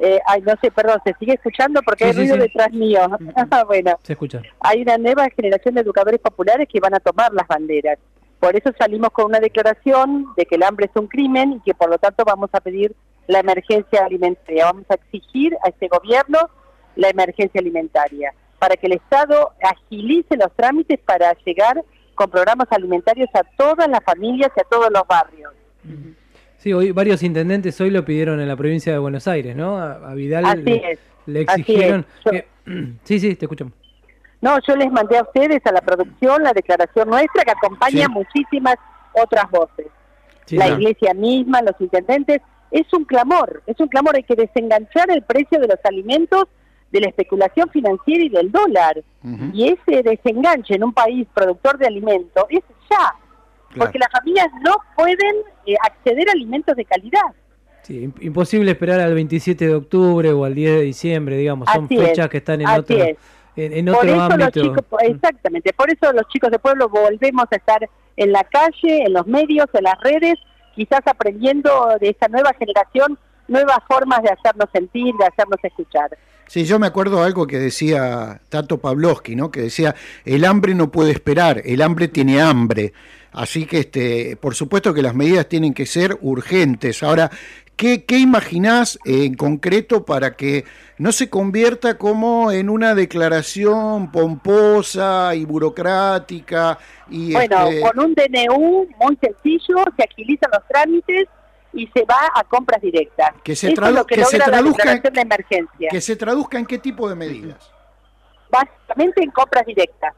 eh, 0.00 0.20
ay, 0.26 0.42
no 0.42 0.54
sé, 0.60 0.70
perdón, 0.70 1.00
¿se 1.04 1.14
sigue 1.18 1.34
escuchando? 1.34 1.80
Porque 1.82 2.04
hay 2.04 2.12
ruido 2.12 2.36
detrás 2.36 2.72
mío. 2.72 3.00
Ah, 3.50 3.64
bueno, 3.64 3.98
se 4.02 4.12
escucha. 4.12 4.42
Hay 4.60 4.82
una 4.82 4.98
nueva 4.98 5.28
generación 5.30 5.74
de 5.74 5.80
educadores 5.80 6.20
populares 6.20 6.68
que 6.70 6.80
van 6.80 6.94
a 6.94 7.00
tomar 7.00 7.32
las 7.32 7.46
banderas. 7.46 7.98
Por 8.40 8.56
eso 8.56 8.70
salimos 8.78 9.10
con 9.10 9.26
una 9.26 9.40
declaración 9.40 10.26
de 10.36 10.46
que 10.46 10.56
el 10.56 10.62
hambre 10.62 10.86
es 10.86 11.00
un 11.00 11.08
crimen 11.08 11.54
y 11.54 11.60
que 11.60 11.74
por 11.74 11.90
lo 11.90 11.98
tanto 11.98 12.24
vamos 12.24 12.50
a 12.52 12.60
pedir 12.60 12.94
la 13.26 13.40
emergencia 13.40 14.04
alimentaria. 14.04 14.66
Vamos 14.66 14.84
a 14.90 14.94
exigir 14.94 15.56
a 15.64 15.68
este 15.68 15.88
gobierno 15.88 16.38
la 16.96 17.08
emergencia 17.08 17.60
alimentaria 17.60 18.32
para 18.58 18.76
que 18.76 18.86
el 18.86 18.94
Estado 18.94 19.52
agilice 19.62 20.36
los 20.36 20.52
trámites 20.54 20.98
para 21.00 21.32
llegar 21.44 21.82
con 22.14 22.30
programas 22.30 22.66
alimentarios 22.70 23.28
a 23.34 23.44
todas 23.56 23.88
las 23.88 24.02
familias 24.04 24.50
y 24.56 24.60
a 24.60 24.64
todos 24.64 24.90
los 24.92 25.06
barrios. 25.06 25.52
Sí, 26.58 26.72
hoy 26.72 26.90
varios 26.90 27.22
intendentes 27.22 27.80
hoy 27.80 27.90
lo 27.90 28.04
pidieron 28.04 28.40
en 28.40 28.48
la 28.48 28.56
provincia 28.56 28.92
de 28.92 28.98
Buenos 28.98 29.28
Aires, 29.28 29.54
¿no? 29.54 29.78
A, 29.78 30.12
Vidal 30.14 30.64
le, 31.26 31.40
exigieron. 31.40 32.04
sí, 33.04 33.20
sí, 33.20 33.36
te 33.36 33.44
escuchamos. 33.44 33.72
No, 34.40 34.58
yo 34.66 34.74
les 34.76 34.90
mandé 34.90 35.18
a 35.18 35.22
ustedes 35.22 35.64
a 35.64 35.72
la 35.72 35.80
producción 35.80 36.42
la 36.42 36.52
declaración 36.52 37.08
nuestra 37.08 37.44
que 37.44 37.52
acompaña 37.52 38.08
muchísimas 38.08 38.76
otras 39.12 39.48
voces. 39.50 39.86
la 40.50 40.68
iglesia 40.68 41.14
misma, 41.14 41.62
los 41.62 41.80
intendentes. 41.80 42.40
Es 42.70 42.92
un 42.92 43.04
clamor, 43.04 43.62
es 43.66 43.78
un 43.78 43.88
clamor. 43.88 44.16
Hay 44.16 44.24
que 44.24 44.34
desenganchar 44.34 45.10
el 45.10 45.22
precio 45.22 45.60
de 45.60 45.68
los 45.68 45.78
alimentos 45.84 46.44
de 46.90 47.00
la 47.00 47.08
especulación 47.08 47.68
financiera 47.70 48.24
y 48.24 48.28
del 48.28 48.50
dólar. 48.50 49.02
Y 49.52 49.68
ese 49.68 50.02
desenganche 50.02 50.74
en 50.74 50.84
un 50.84 50.92
país 50.92 51.26
productor 51.34 51.78
de 51.78 51.86
alimentos 51.86 52.44
es 52.50 52.62
ya 52.90 53.14
porque 53.76 53.98
las 53.98 54.10
familias 54.10 54.48
no 54.64 54.76
pueden 54.96 55.36
eh, 55.66 55.74
acceder 55.84 56.28
a 56.28 56.32
alimentos 56.32 56.76
de 56.76 56.84
calidad. 56.84 57.22
Sí, 57.82 58.12
imposible 58.20 58.72
esperar 58.72 59.00
al 59.00 59.14
27 59.14 59.66
de 59.66 59.74
octubre 59.74 60.32
o 60.32 60.44
al 60.44 60.54
10 60.54 60.72
de 60.72 60.80
diciembre, 60.82 61.36
digamos, 61.36 61.68
son 61.72 61.88
fechas 61.88 62.28
que 62.28 62.38
están 62.38 62.60
en 62.60 62.68
otro, 62.68 62.96
en, 63.56 63.88
otro 63.88 64.20
ámbito. 64.20 64.74
exactamente, 65.00 65.72
por 65.72 65.90
eso 65.90 66.12
los 66.12 66.28
chicos 66.28 66.50
de 66.50 66.58
pueblo 66.58 66.88
volvemos 66.88 67.46
a 67.50 67.56
estar 67.56 67.88
en 68.16 68.32
la 68.32 68.44
calle, 68.44 69.04
en 69.04 69.12
los 69.12 69.26
medios, 69.26 69.66
en 69.72 69.84
las 69.84 69.98
redes, 70.00 70.34
quizás 70.74 71.00
aprendiendo 71.06 71.96
de 72.00 72.10
esta 72.10 72.28
nueva 72.28 72.52
generación 72.58 73.18
nuevas 73.48 73.78
formas 73.88 74.22
de 74.22 74.30
hacernos 74.30 74.68
sentir, 74.72 75.14
de 75.14 75.26
hacernos 75.26 75.58
escuchar. 75.62 76.10
Sí, 76.48 76.64
yo 76.64 76.78
me 76.78 76.86
acuerdo 76.86 77.22
algo 77.22 77.46
que 77.46 77.58
decía 77.58 78.40
Tato 78.48 78.78
Pavlovsky, 78.78 79.36
¿no? 79.36 79.50
Que 79.50 79.60
decía, 79.60 79.94
el 80.24 80.46
hambre 80.46 80.74
no 80.74 80.90
puede 80.90 81.12
esperar, 81.12 81.60
el 81.64 81.82
hambre 81.82 82.08
tiene 82.08 82.40
hambre. 82.40 82.94
Así 83.32 83.66
que, 83.66 83.80
este, 83.80 84.36
por 84.36 84.54
supuesto 84.54 84.94
que 84.94 85.02
las 85.02 85.14
medidas 85.14 85.46
tienen 85.46 85.74
que 85.74 85.84
ser 85.84 86.16
urgentes. 86.22 87.02
Ahora, 87.02 87.30
¿qué, 87.76 88.04
qué 88.04 88.18
imaginás 88.18 88.98
en 89.04 89.34
concreto 89.34 90.06
para 90.06 90.36
que 90.36 90.64
no 90.96 91.12
se 91.12 91.28
convierta 91.28 91.98
como 91.98 92.50
en 92.50 92.70
una 92.70 92.94
declaración 92.94 94.10
pomposa 94.10 95.34
y 95.34 95.44
burocrática? 95.44 96.78
Y 97.10 97.34
bueno, 97.34 97.68
este 97.68 97.80
con 97.82 98.00
un 98.00 98.14
DNU 98.14 98.88
muy 98.98 99.18
sencillo, 99.20 99.84
se 99.98 100.02
agilizan 100.02 100.50
los 100.50 100.66
trámites 100.66 101.28
y 101.72 101.86
se 101.88 102.04
va 102.04 102.30
a 102.34 102.44
compras 102.44 102.80
directas. 102.80 103.32
Que 103.42 103.54
se, 103.54 103.68
que, 103.68 104.24
se 104.24 104.38
traduzca 104.38 104.94
de 104.96 105.20
emergencia. 105.20 105.88
Que 105.90 106.00
se 106.00 106.16
traduzca 106.16 106.58
en 106.58 106.66
qué 106.66 106.78
tipo 106.78 107.08
de 107.08 107.14
medidas. 107.14 107.72
Básicamente 108.50 109.22
en 109.22 109.30
compras 109.30 109.66
directas 109.66 110.14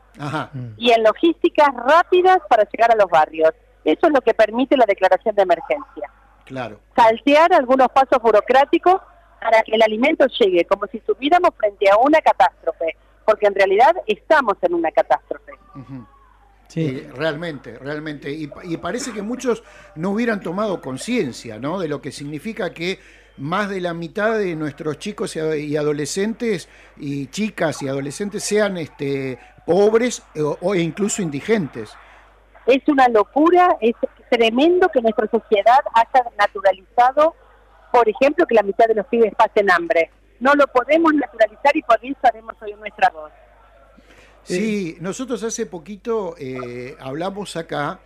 y 0.76 0.92
en 0.92 1.02
logísticas 1.02 1.68
rápidas 1.74 2.38
para 2.48 2.64
llegar 2.64 2.92
a 2.92 2.96
los 2.96 3.10
barrios. 3.10 3.50
Eso 3.84 4.06
es 4.06 4.12
lo 4.12 4.20
que 4.20 4.34
permite 4.34 4.76
la 4.76 4.84
declaración 4.86 5.34
de 5.34 5.42
emergencia. 5.42 6.10
Claro. 6.44 6.80
Saltear 6.94 7.52
algunos 7.52 7.88
pasos 7.88 8.20
burocráticos 8.22 9.00
para 9.40 9.62
que 9.62 9.72
el 9.74 9.82
alimento 9.82 10.26
llegue 10.38 10.64
como 10.64 10.86
si 10.86 10.98
estuviéramos 10.98 11.50
frente 11.56 11.88
a 11.90 11.96
una 11.96 12.20
catástrofe, 12.20 12.96
porque 13.24 13.46
en 13.46 13.54
realidad 13.54 13.96
estamos 14.06 14.56
en 14.62 14.74
una 14.74 14.90
catástrofe. 14.90 15.52
Sí. 16.70 17.04
realmente, 17.16 17.76
realmente. 17.78 18.30
Y, 18.30 18.46
parece 18.76 19.12
que 19.12 19.22
muchos 19.22 19.64
no 19.96 20.10
hubieran 20.10 20.40
tomado 20.40 20.80
conciencia 20.80 21.58
¿no? 21.58 21.80
de 21.80 21.88
lo 21.88 22.00
que 22.00 22.12
significa 22.12 22.72
que 22.72 23.00
más 23.38 23.68
de 23.68 23.80
la 23.80 23.92
mitad 23.92 24.38
de 24.38 24.54
nuestros 24.54 24.98
chicos 24.98 25.34
y 25.34 25.76
adolescentes 25.76 26.68
y 26.96 27.26
chicas 27.26 27.82
y 27.82 27.88
adolescentes 27.88 28.44
sean 28.44 28.76
este, 28.76 29.38
pobres 29.66 30.22
o, 30.60 30.74
incluso 30.76 31.22
indigentes. 31.22 31.92
Es 32.66 32.86
una 32.86 33.08
locura, 33.08 33.76
es 33.80 33.96
tremendo 34.30 34.88
que 34.90 35.00
nuestra 35.00 35.26
sociedad 35.28 35.80
haya 35.94 36.24
naturalizado, 36.38 37.34
por 37.92 38.08
ejemplo, 38.08 38.46
que 38.46 38.54
la 38.54 38.62
mitad 38.62 38.86
de 38.86 38.94
los 38.94 39.06
pibes 39.06 39.34
pasen 39.34 39.70
hambre. 39.72 40.10
No 40.38 40.54
lo 40.54 40.68
podemos 40.68 41.12
naturalizar 41.14 41.76
y 41.76 41.82
por 41.82 41.98
eso 42.02 42.18
haremos 42.22 42.54
hoy 42.62 42.74
nuestra 42.74 43.10
voz. 43.10 43.32
Sí, 44.56 44.96
nosotros 45.00 45.42
hace 45.42 45.66
poquito 45.66 46.34
eh, 46.38 46.96
hablamos 47.00 47.56
acá, 47.56 48.00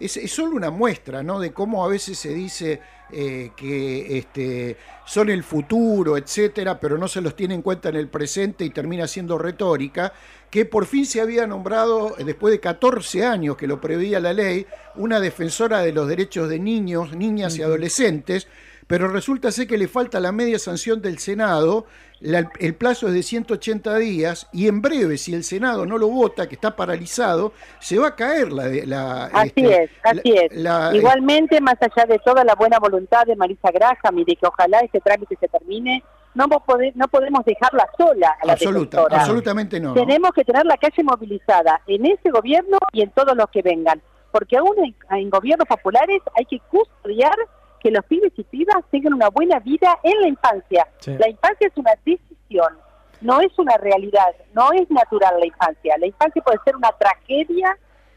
es, 0.00 0.18
solo 0.32 0.56
una 0.56 0.70
muestra, 0.70 1.22
¿no? 1.22 1.38
De 1.38 1.52
cómo 1.52 1.84
a 1.84 1.88
veces 1.88 2.18
se 2.18 2.32
dice 2.34 2.80
eh, 3.10 3.50
que 3.56 4.18
este, 4.18 4.76
son 5.04 5.30
el 5.30 5.42
futuro, 5.42 6.16
etcétera, 6.16 6.80
pero 6.80 6.98
no 6.98 7.08
se 7.08 7.20
los 7.20 7.36
tiene 7.36 7.54
en 7.54 7.62
cuenta 7.62 7.88
en 7.90 7.96
el 7.96 8.08
presente 8.08 8.64
y 8.64 8.70
termina 8.70 9.06
siendo 9.06 9.38
retórica, 9.38 10.12
que 10.50 10.64
por 10.64 10.86
fin 10.86 11.06
se 11.06 11.20
había 11.20 11.46
nombrado, 11.46 12.16
eh, 12.18 12.24
después 12.24 12.52
de 12.52 12.60
14 12.60 13.24
años 13.24 13.56
que 13.56 13.66
lo 13.66 13.80
preveía 13.80 14.18
la 14.18 14.32
ley, 14.32 14.66
una 14.96 15.20
defensora 15.20 15.80
de 15.80 15.92
los 15.92 16.08
derechos 16.08 16.48
de 16.48 16.58
niños, 16.58 17.14
niñas 17.14 17.56
y 17.58 17.62
adolescentes, 17.62 18.48
pero 18.92 19.08
resulta 19.08 19.50
ser 19.50 19.66
que 19.66 19.78
le 19.78 19.88
falta 19.88 20.20
la 20.20 20.32
media 20.32 20.58
sanción 20.58 21.00
del 21.00 21.18
Senado, 21.18 21.86
la- 22.20 22.50
el 22.60 22.74
plazo 22.74 23.08
es 23.08 23.14
de 23.14 23.22
180 23.22 23.96
días 23.96 24.48
y 24.52 24.68
en 24.68 24.82
breve, 24.82 25.16
si 25.16 25.32
el 25.32 25.44
Senado 25.44 25.86
no 25.86 25.96
lo 25.96 26.08
vota, 26.08 26.46
que 26.46 26.56
está 26.56 26.76
paralizado, 26.76 27.54
se 27.80 27.98
va 27.98 28.08
a 28.08 28.16
caer 28.16 28.52
la... 28.52 28.64
la 28.84 29.24
Así 29.32 29.52
este, 29.56 29.84
es, 29.84 29.90
así 30.04 30.20
la- 30.34 30.42
es. 30.42 30.52
la- 30.52 30.90
Igualmente, 30.94 31.58
más 31.62 31.76
allá 31.80 32.04
de 32.06 32.18
toda 32.18 32.44
la 32.44 32.54
buena 32.54 32.78
voluntad 32.78 33.24
de 33.24 33.34
Marisa 33.34 33.70
Graham 33.72 34.18
y 34.18 34.24
de 34.26 34.36
que 34.36 34.46
ojalá 34.46 34.80
este 34.80 35.00
trámite 35.00 35.38
se 35.40 35.48
termine, 35.48 36.04
no, 36.34 36.46
poder- 36.48 36.92
no 36.94 37.08
podemos 37.08 37.46
dejarla 37.46 37.88
sola 37.96 38.36
a 38.42 38.44
la 38.46 38.52
absoluta, 38.52 38.98
defensora. 38.98 39.20
absolutamente 39.22 39.80
no. 39.80 39.94
¿no? 39.94 39.94
Tenemos 39.94 40.32
que 40.34 40.44
tener 40.44 40.66
la 40.66 40.76
calle 40.76 41.02
movilizada 41.02 41.80
en 41.86 42.04
ese 42.04 42.28
gobierno 42.30 42.76
y 42.92 43.00
en 43.00 43.10
todos 43.12 43.34
los 43.34 43.48
que 43.48 43.62
vengan, 43.62 44.02
porque 44.30 44.58
aún 44.58 44.74
en, 44.84 44.94
en 45.18 45.30
gobiernos 45.30 45.66
populares 45.66 46.20
hay 46.36 46.44
que 46.44 46.58
custodiar 46.70 47.34
que 47.82 47.90
los 47.90 48.04
pibes 48.04 48.32
y 48.36 48.44
pibas 48.44 48.76
tengan 48.90 49.14
una 49.14 49.28
buena 49.28 49.58
vida 49.60 49.98
en 50.02 50.20
la 50.20 50.28
infancia. 50.28 50.86
Sí. 50.98 51.12
La 51.18 51.28
infancia 51.28 51.66
es 51.66 51.76
una 51.76 51.90
decisión, 52.04 52.74
no 53.20 53.40
es 53.40 53.58
una 53.58 53.76
realidad, 53.76 54.28
no 54.54 54.72
es 54.72 54.88
natural 54.90 55.34
la 55.40 55.46
infancia. 55.46 55.96
La 55.98 56.06
infancia 56.06 56.42
puede 56.42 56.58
ser 56.64 56.76
una 56.76 56.90
tragedia 56.92 57.76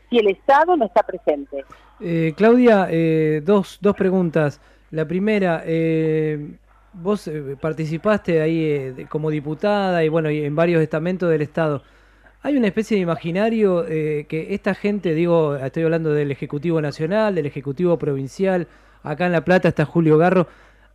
si 0.09 0.19
el 0.19 0.27
Estado 0.27 0.75
no 0.77 0.85
está 0.85 1.01
presente. 1.03 1.65
Eh, 1.99 2.33
Claudia, 2.37 2.87
eh, 2.91 3.41
dos, 3.43 3.79
dos 3.81 3.95
preguntas. 3.95 4.61
La 4.91 5.05
primera, 5.05 5.63
eh, 5.65 6.51
vos 6.93 7.27
eh, 7.27 7.55
participaste 7.59 8.41
ahí 8.41 8.63
eh, 8.65 8.93
de- 8.93 9.05
como 9.07 9.29
diputada 9.31 10.03
y 10.03 10.09
bueno, 10.09 10.29
y 10.29 10.45
en 10.45 10.55
varios 10.55 10.81
estamentos 10.81 11.29
del 11.29 11.41
Estado. 11.41 11.81
¿Hay 12.43 12.55
una 12.57 12.67
especie 12.67 12.95
de 12.97 13.01
imaginario 13.01 13.85
eh, 13.87 14.27
que 14.29 14.53
esta 14.53 14.75
gente, 14.75 15.15
digo, 15.15 15.55
estoy 15.55 15.81
hablando 15.83 16.13
del 16.13 16.29
Ejecutivo 16.31 16.79
Nacional, 16.79 17.33
del 17.33 17.47
Ejecutivo 17.47 17.97
Provincial, 17.97 18.67
acá 19.05 19.25
en 19.25 19.31
La 19.31 19.45
Plata 19.45 19.67
está 19.67 19.85
Julio 19.85 20.17
Garro, 20.17 20.47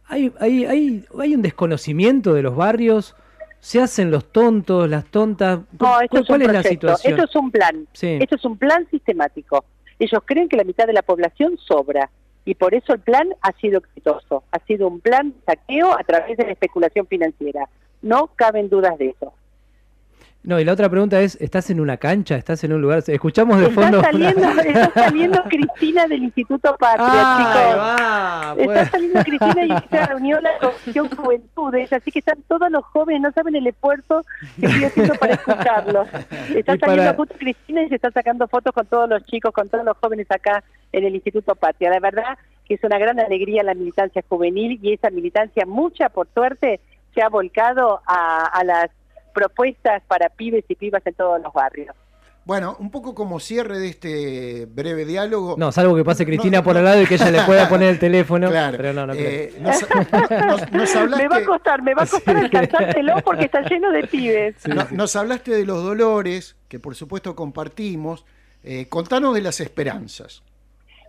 ¿hay, 0.07 0.33
hay, 0.39 0.65
hay, 0.65 1.05
hay 1.19 1.35
un 1.35 1.43
desconocimiento 1.43 2.35
de 2.35 2.43
los 2.43 2.57
barrios? 2.57 3.15
¿Se 3.61 3.81
hacen 3.81 4.11
los 4.11 4.33
tontos, 4.33 4.89
las 4.89 5.05
tontas? 5.07 5.61
No, 5.79 6.01
esto 6.01 6.09
¿Cuál, 6.09 6.23
es 6.23 6.27
cuál 6.27 6.41
un 6.43 6.47
es 6.47 6.53
la 6.53 6.63
situación? 6.63 7.13
Esto 7.13 7.25
es 7.25 7.37
un 7.37 7.51
plan. 7.51 7.87
Sí. 7.93 8.19
Esto 8.21 8.37
es 8.37 8.45
un 8.45 8.57
plan 8.57 8.87
sistemático. 8.91 9.65
Ellos 9.99 10.23
creen 10.25 10.49
que 10.49 10.57
la 10.57 10.65
mitad 10.65 10.87
de 10.87 10.95
la 10.95 11.03
población 11.03 11.59
sobra 11.59 12.11
y 12.45 12.55
por 12.55 12.75
eso 12.75 12.95
el 12.95 13.01
plan 13.01 13.29
ha 13.43 13.53
sido 13.61 13.79
exitoso. 13.79 14.45
Ha 14.51 14.59
sido 14.65 14.89
un 14.89 15.01
plan 15.01 15.31
de 15.31 15.37
saqueo 15.47 15.93
a 15.93 16.03
través 16.05 16.39
de 16.39 16.45
la 16.45 16.53
especulación 16.53 17.07
financiera. 17.07 17.69
No 18.01 18.29
caben 18.35 18.71
dudas 18.71 18.97
de 18.99 19.11
eso. 19.11 19.35
No, 20.43 20.59
y 20.59 20.65
la 20.65 20.73
otra 20.73 20.89
pregunta 20.89 21.21
es, 21.21 21.37
¿estás 21.39 21.69
en 21.69 21.81
una 21.81 21.99
cancha? 21.99 22.35
¿Estás 22.37 22.65
en 22.65 22.73
un 22.73 22.81
lugar? 22.81 23.03
Escuchamos 23.07 23.59
de 23.59 23.67
Está 23.67 23.83
fondo... 23.83 24.01
saliendo, 24.01 24.49
está 24.65 24.91
saliendo 24.95 25.43
Cristina 25.45 26.07
del 26.07 26.23
Instituto 26.23 26.75
Patria, 26.79 27.09
Ay, 27.11 27.45
chicos. 27.45 27.79
va, 27.79 28.55
está 28.57 28.65
pues. 28.65 28.91
saliendo 28.91 29.23
Cristina 29.23 29.65
y 29.65 29.89
se 29.91 30.07
reunió 30.07 30.41
la 30.41 30.51
Comisión 30.59 31.09
Juventudes, 31.11 31.93
así 31.93 32.11
que 32.11 32.21
están 32.21 32.43
todos 32.49 32.71
los 32.71 32.83
jóvenes, 32.87 33.21
no 33.21 33.33
saben 33.33 33.55
el 33.55 33.67
esfuerzo 33.67 34.25
que 34.59 34.67
estoy 34.67 34.85
haciendo 34.85 35.15
para 35.17 35.35
escucharlos. 35.35 36.09
Está 36.55 36.79
saliendo 36.79 37.15
justo 37.15 37.35
Cristina 37.39 37.83
y 37.83 37.89
se 37.91 37.97
está 37.97 38.11
sacando 38.11 38.49
fotos 38.49 38.73
con 38.73 38.87
todos 38.87 39.11
los 39.11 39.23
chicos, 39.27 39.53
con 39.53 39.69
todos 39.69 39.85
los 39.85 39.97
jóvenes 39.99 40.27
acá 40.31 40.65
en 40.93 41.05
el 41.05 41.15
Instituto 41.15 41.55
Patria. 41.55 41.91
La 41.91 42.01
verdad 42.01 42.39
que 42.65 42.75
es 42.75 42.85
una 42.85 42.99
gran 42.99 43.21
alegría 43.21 43.63
la 43.63 43.75
militancia 43.75 44.25
juvenil 44.27 44.79
y 44.81 44.95
esa 44.95 45.11
militancia, 45.11 45.67
mucha 45.67 46.09
por 46.09 46.29
suerte, 46.33 46.81
se 47.15 47.21
ha 47.21 47.29
volcado 47.29 48.01
a, 48.07 48.47
a 48.47 48.65
las 48.65 48.91
propuestas 49.31 50.03
para 50.07 50.29
pibes 50.29 50.65
y 50.69 50.75
pibas 50.75 51.07
en 51.07 51.15
todos 51.15 51.41
los 51.43 51.53
barrios. 51.53 51.95
Bueno, 52.45 52.75
un 52.81 52.91
poco 52.91 53.15
como 53.15 53.39
cierre 53.39 53.79
de 53.79 53.89
este 53.89 54.67
breve 54.67 55.05
diálogo. 55.05 55.57
No, 55.59 55.71
salvo 55.73 55.95
que 55.95 56.03
pase 56.05 56.25
Cristina 56.25 56.59
no, 56.59 56.65
por 56.65 56.77
al 56.77 56.85
lado 56.85 57.03
y 57.03 57.07
que 57.07 57.15
ella 57.15 57.31
le 57.31 57.43
pueda 57.43 57.69
poner 57.69 57.91
el 57.91 57.99
teléfono. 58.01 58.49
Claro. 58.49 58.77
Pero 58.79 58.93
no, 58.95 59.07
no 59.07 59.13
creo. 59.13 59.27
Eh, 59.29 59.55
nos, 59.61 59.83
nos- 59.83 60.73
nos 60.73 60.97
hablaste, 60.97 61.23
Me 61.23 61.29
va 61.29 61.37
a 61.37 61.45
costar, 61.45 61.83
me 61.83 61.95
va 61.95 62.03
a 62.03 62.07
costar 62.07 62.37
alcanzártelo 62.39 63.17
porque 63.25 63.45
está 63.45 63.61
lleno 63.63 63.93
de 63.93 64.07
pibes. 64.07 64.67
no- 64.67 64.87
nos 64.91 65.15
hablaste 65.17 65.53
de 65.53 65.65
los 65.67 65.85
dolores, 65.85 66.57
que 66.69 66.81
por 66.81 66.95
supuesto 66.97 67.37
compartimos. 67.37 68.25
Eh, 68.65 68.87
contanos 68.89 69.35
de 69.35 69.43
las 69.43 69.61
esperanzas. 69.61 70.43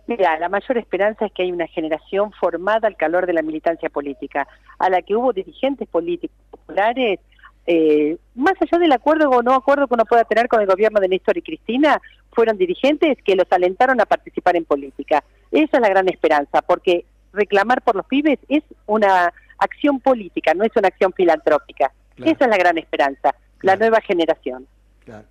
Mira, 0.06 0.38
la 0.38 0.48
mayor 0.48 0.78
esperanza 0.78 1.26
es 1.26 1.32
que 1.32 1.42
hay 1.44 1.52
una 1.52 1.66
generación 1.66 2.32
formada 2.32 2.88
al 2.88 2.96
calor 2.96 3.26
de 3.26 3.32
la 3.32 3.42
militancia 3.42 3.88
política, 3.88 4.48
a 4.78 4.90
la 4.90 5.00
que 5.00 5.14
hubo 5.14 5.32
dirigentes 5.32 5.88
políticos 5.88 6.36
populares, 6.50 7.20
eh, 7.66 8.16
más 8.34 8.54
allá 8.60 8.78
del 8.78 8.92
acuerdo 8.92 9.30
o 9.30 9.42
no 9.42 9.54
acuerdo 9.54 9.86
que 9.86 9.94
uno 9.94 10.04
pueda 10.04 10.24
tener 10.24 10.48
con 10.48 10.60
el 10.60 10.66
gobierno 10.66 11.00
de 11.00 11.08
Néstor 11.08 11.36
y 11.36 11.42
Cristina, 11.42 12.00
fueron 12.32 12.56
dirigentes 12.56 13.18
que 13.24 13.36
los 13.36 13.46
alentaron 13.50 14.00
a 14.00 14.06
participar 14.06 14.56
en 14.56 14.64
política. 14.64 15.22
Esa 15.50 15.76
es 15.76 15.80
la 15.80 15.88
gran 15.88 16.08
esperanza, 16.08 16.62
porque 16.62 17.04
reclamar 17.32 17.82
por 17.82 17.96
los 17.96 18.06
pibes 18.06 18.38
es 18.48 18.62
una 18.86 19.32
acción 19.58 20.00
política, 20.00 20.54
no 20.54 20.64
es 20.64 20.72
una 20.74 20.88
acción 20.88 21.12
filantrópica. 21.12 21.92
Claro. 22.16 22.32
Esa 22.32 22.44
es 22.44 22.50
la 22.50 22.56
gran 22.56 22.78
esperanza, 22.78 23.34
la 23.62 23.76
nueva 23.76 24.00
generación. 24.00 24.66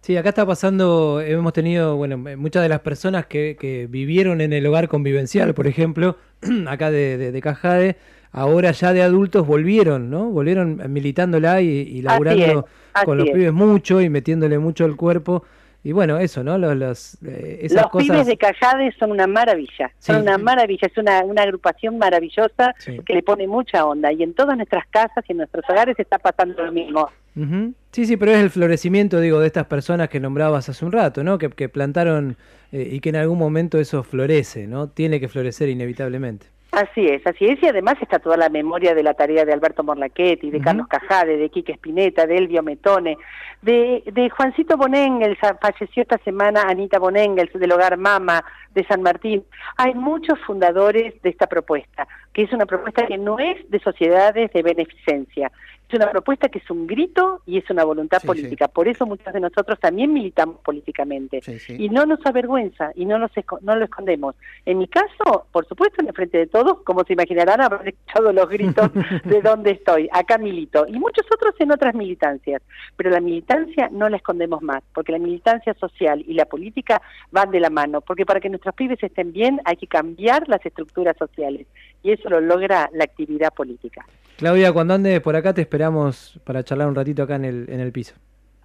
Sí, 0.02 0.18
acá 0.18 0.30
está 0.30 0.46
pasando, 0.46 1.22
hemos 1.22 1.54
tenido, 1.54 1.96
bueno, 1.96 2.18
muchas 2.18 2.62
de 2.62 2.70
las 2.70 2.82
personas 2.82 3.26
que, 3.26 3.56
que 3.58 3.88
vivieron 3.88 4.42
en 4.42 4.52
el 4.52 4.66
hogar 4.66 4.90
convivencial, 4.90 5.54
por 5.54 5.66
ejemplo, 5.66 6.18
acá 6.68 6.92
de, 6.92 7.18
de, 7.18 7.32
de 7.32 7.42
Cajade, 7.42 7.96
ahora 8.32 8.72
ya 8.72 8.94
de 8.94 9.02
adultos 9.02 9.46
volvieron, 9.46 10.10
¿no? 10.10 10.30
Volvieron 10.30 10.82
militándola 10.92 11.62
y, 11.62 11.68
y 11.68 12.02
laburando 12.02 12.66
con 13.06 13.18
los 13.18 13.28
es. 13.28 13.34
pibes 13.34 13.54
mucho 13.54 14.02
y 14.02 14.10
metiéndole 14.10 14.60
mucho 14.60 14.86
el 14.86 14.96
cuerpo. 14.96 15.44
Y 15.84 15.94
bueno, 15.94 16.20
eso, 16.20 16.44
¿no? 16.44 16.60
Los, 16.60 16.76
los, 16.76 17.18
eh, 17.26 17.62
esas 17.64 17.82
Los 17.84 17.92
cosas... 17.92 18.08
pibes 18.10 18.28
de 18.28 18.38
Callade 18.38 18.94
son 19.00 19.10
una 19.12 19.26
maravilla, 19.26 19.92
son 19.98 20.18
una 20.22 20.38
maravilla, 20.38 20.88
es 20.88 20.96
una, 20.96 21.22
una 21.24 21.42
agrupación 21.42 21.98
maravillosa 21.98 22.76
Sí. 22.78 23.00
que 23.04 23.14
le 23.16 23.24
pone 23.24 23.48
mucha 23.48 23.84
onda 23.86 24.14
y 24.14 24.22
en 24.22 24.36
todas 24.36 24.56
nuestras 24.58 24.86
casas 24.92 25.26
y 25.28 25.32
en 25.32 25.38
nuestros 25.40 25.66
hogares 25.68 25.96
está 25.98 26.20
pasando 26.20 26.64
lo 26.64 26.72
mismo. 26.72 27.10
Ujú. 27.36 27.74
Sí, 27.92 28.06
sí, 28.06 28.16
pero 28.16 28.32
es 28.32 28.38
el 28.40 28.52
florecimiento, 28.52 29.20
digo, 29.20 29.40
de 29.40 29.48
estas 29.48 29.66
personas 29.66 30.10
que 30.10 30.20
nombrabas 30.20 30.70
hace 30.70 30.86
un 30.86 30.92
rato, 30.92 31.24
¿no? 31.24 31.40
Que, 31.40 31.50
que 31.50 31.68
plantaron 31.68 32.38
eh, 32.72 32.88
y 32.92 33.00
que 33.00 33.10
en 33.10 33.16
algún 33.16 33.40
momento 33.40 33.80
eso 33.80 34.04
florece, 34.04 34.68
¿no? 34.68 34.88
Tiene 34.90 35.20
que 35.20 35.30
florecer 35.30 35.68
inevitablemente. 35.70 36.46
Así 36.72 37.06
es, 37.06 37.28
así 37.28 37.48
es, 37.48 37.62
y 37.62 37.68
además 37.68 37.96
está 38.02 38.20
toda 38.20 38.38
la 38.38 38.48
memoria 38.48 38.96
de 38.96 39.04
la 39.04 39.14
tarea 39.14 39.44
de 39.44 39.52
Alberto 39.52 39.84
Morlachetti, 39.84 40.50
de. 40.50 40.62
Carlos 40.62 40.88
Cajade, 40.88 41.36
de 41.36 41.50
Quique 41.50 41.74
Spinetta, 41.74 42.26
de 42.26 42.38
Elvio 42.38 42.64
Metone, 42.64 43.18
de, 43.62 44.02
de 44.06 44.30
Juancito 44.30 44.78
Bonengels, 44.78 45.38
falleció 45.60 46.04
esta 46.04 46.18
semana 46.20 46.62
Anita 46.70 46.98
Bonengels, 46.98 47.52
del 47.52 47.74
Hogar 47.74 47.98
Mama, 47.98 48.42
de 48.74 48.86
San 48.86 49.02
Martín. 49.02 49.44
Hay 49.76 49.94
muchos 49.96 50.40
fundadores 50.48 51.22
de 51.22 51.30
esta 51.30 51.48
propuesta, 51.48 52.08
que 52.32 52.44
es 52.44 52.54
una 52.54 52.66
propuesta 52.66 53.06
que 53.06 53.18
no 53.18 53.38
es 53.38 53.70
de 53.70 53.80
sociedades 53.80 54.54
de 54.54 54.64
beneficencia, 54.64 55.52
es 55.92 55.96
una 55.96 56.10
propuesta 56.10 56.50
que 56.50 56.60
es 56.60 56.70
un 56.70 56.88
grito 56.88 57.42
y 57.46 57.58
es 57.58 57.70
una 57.70 57.84
voluntad 57.84 58.20
Sí, 58.22 58.28
política. 58.28 58.68
Por 58.68 58.88
eso 58.88 59.06
muchos 59.06 59.34
de 59.34 59.40
nosotros 59.40 59.80
también 59.80 60.14
militamos 60.14 60.58
políticamente. 60.62 61.42
Sí. 61.42 61.76
Y 61.78 61.90
no 61.90 62.06
nos 62.06 62.26
avergüenza 62.26 62.92
y 62.96 63.06
no, 63.06 63.18
nos 63.18 63.32
no 63.62 63.76
lo 63.76 63.86
escondemos. 63.86 64.36
En 64.66 64.78
mi 64.78 64.88
caso, 64.88 65.48
por 65.52 65.68
supuesto, 65.68 66.02
en 66.02 66.08
el 66.08 66.14
frente 66.14 66.38
de 66.38 66.48
todos, 66.48 66.82
como 66.84 67.04
se 67.04 67.14
imaginarán, 67.14 67.62
habrán 67.62 67.88
escuchado 67.88 68.32
los 68.32 68.48
gritos 68.50 68.90
de 69.26 69.42
dónde 69.42 69.72
estoy. 69.72 70.10
Acá 70.12 70.38
milito. 70.38 70.86
Y 70.88 71.00
muchos 71.00 71.26
otros 71.34 71.56
en 71.60 71.72
otras 71.72 71.96
militancias. 71.96 72.62
Pero 72.96 73.10
la 73.10 73.20
militancia 73.20 73.90
no 73.92 74.10
la 74.10 74.18
escondemos 74.18 74.62
más, 74.62 74.84
porque 74.94 75.12
la 75.12 75.20
militancia 75.20 75.74
social 75.76 76.24
y 76.28 76.34
la 76.34 76.46
política 76.46 77.02
van 77.32 77.52
de 77.52 77.60
la 77.60 77.70
mano. 77.70 78.02
Porque 78.02 78.26
para 78.26 78.40
que 78.40 78.50
nuestros 78.50 78.76
pibes 78.76 79.02
estén 79.02 79.32
bien 79.34 79.60
hay 79.66 79.76
que 79.76 79.88
cambiar 79.88 80.48
las 80.48 80.66
estructuras 80.66 81.18
sociales. 81.18 81.68
Y 82.04 82.12
eso 82.12 82.30
lo 82.30 82.42
logra 82.42 82.90
la 82.94 83.04
actividad 83.04 83.54
política. 83.54 84.06
Claudia, 84.42 84.74
cuando 84.74 84.96
andes 84.96 85.22
por 85.22 85.36
acá 85.36 85.54
te 85.54 85.62
esperamos 85.62 86.40
para 86.44 86.64
charlar 86.64 86.88
un 86.88 86.96
ratito 86.96 87.22
acá 87.24 87.36
en 87.36 87.46
el, 87.46 87.66
en 87.70 87.80
el 87.80 87.92
piso. 87.92 88.16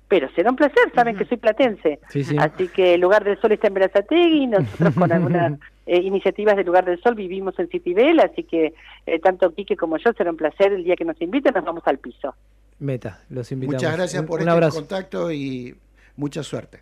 Pero 0.09 0.29
será 0.35 0.49
un 0.51 0.57
placer, 0.57 0.85
saben 0.95 1.17
que 1.17 1.27
soy 1.27 1.37
platense. 1.37 1.99
Sí, 2.09 2.25
sí. 2.25 2.35
Así 2.39 2.69
que 2.69 2.95
el 2.95 3.01
Lugar 3.03 3.25
del 3.25 3.39
Sol 3.41 3.53
está 3.53 3.67
en 3.69 3.75
Berazategui, 3.75 4.47
nosotros 4.47 4.95
con 4.95 5.13
algunas 5.13 5.53
eh, 5.85 6.01
iniciativas 6.01 6.57
del 6.57 6.65
Lugar 6.65 6.87
del 6.87 6.99
Sol 7.03 7.15
vivimos 7.15 7.59
en 7.59 7.69
Citibel, 7.69 8.19
así 8.21 8.45
que 8.45 8.73
eh, 9.05 9.19
tanto 9.19 9.53
Quique 9.55 9.77
como 9.77 9.99
yo 9.99 10.13
será 10.17 10.31
un 10.31 10.37
placer 10.39 10.73
el 10.73 10.83
día 10.83 10.97
que 10.97 11.05
nos 11.05 11.21
inviten, 11.21 11.53
nos 11.55 11.65
vamos 11.65 11.83
al 11.87 11.99
piso. 11.99 12.35
Meta, 12.79 13.21
los 13.29 13.53
invitamos. 13.53 13.83
Muchas 13.83 13.97
gracias 13.97 14.21
Un- 14.23 14.27
por 14.29 14.37
un 14.39 14.41
este 14.43 14.51
abrazo. 14.51 14.79
contacto 14.79 15.31
y 15.31 15.75
mucha 16.17 16.43
suerte. 16.43 16.81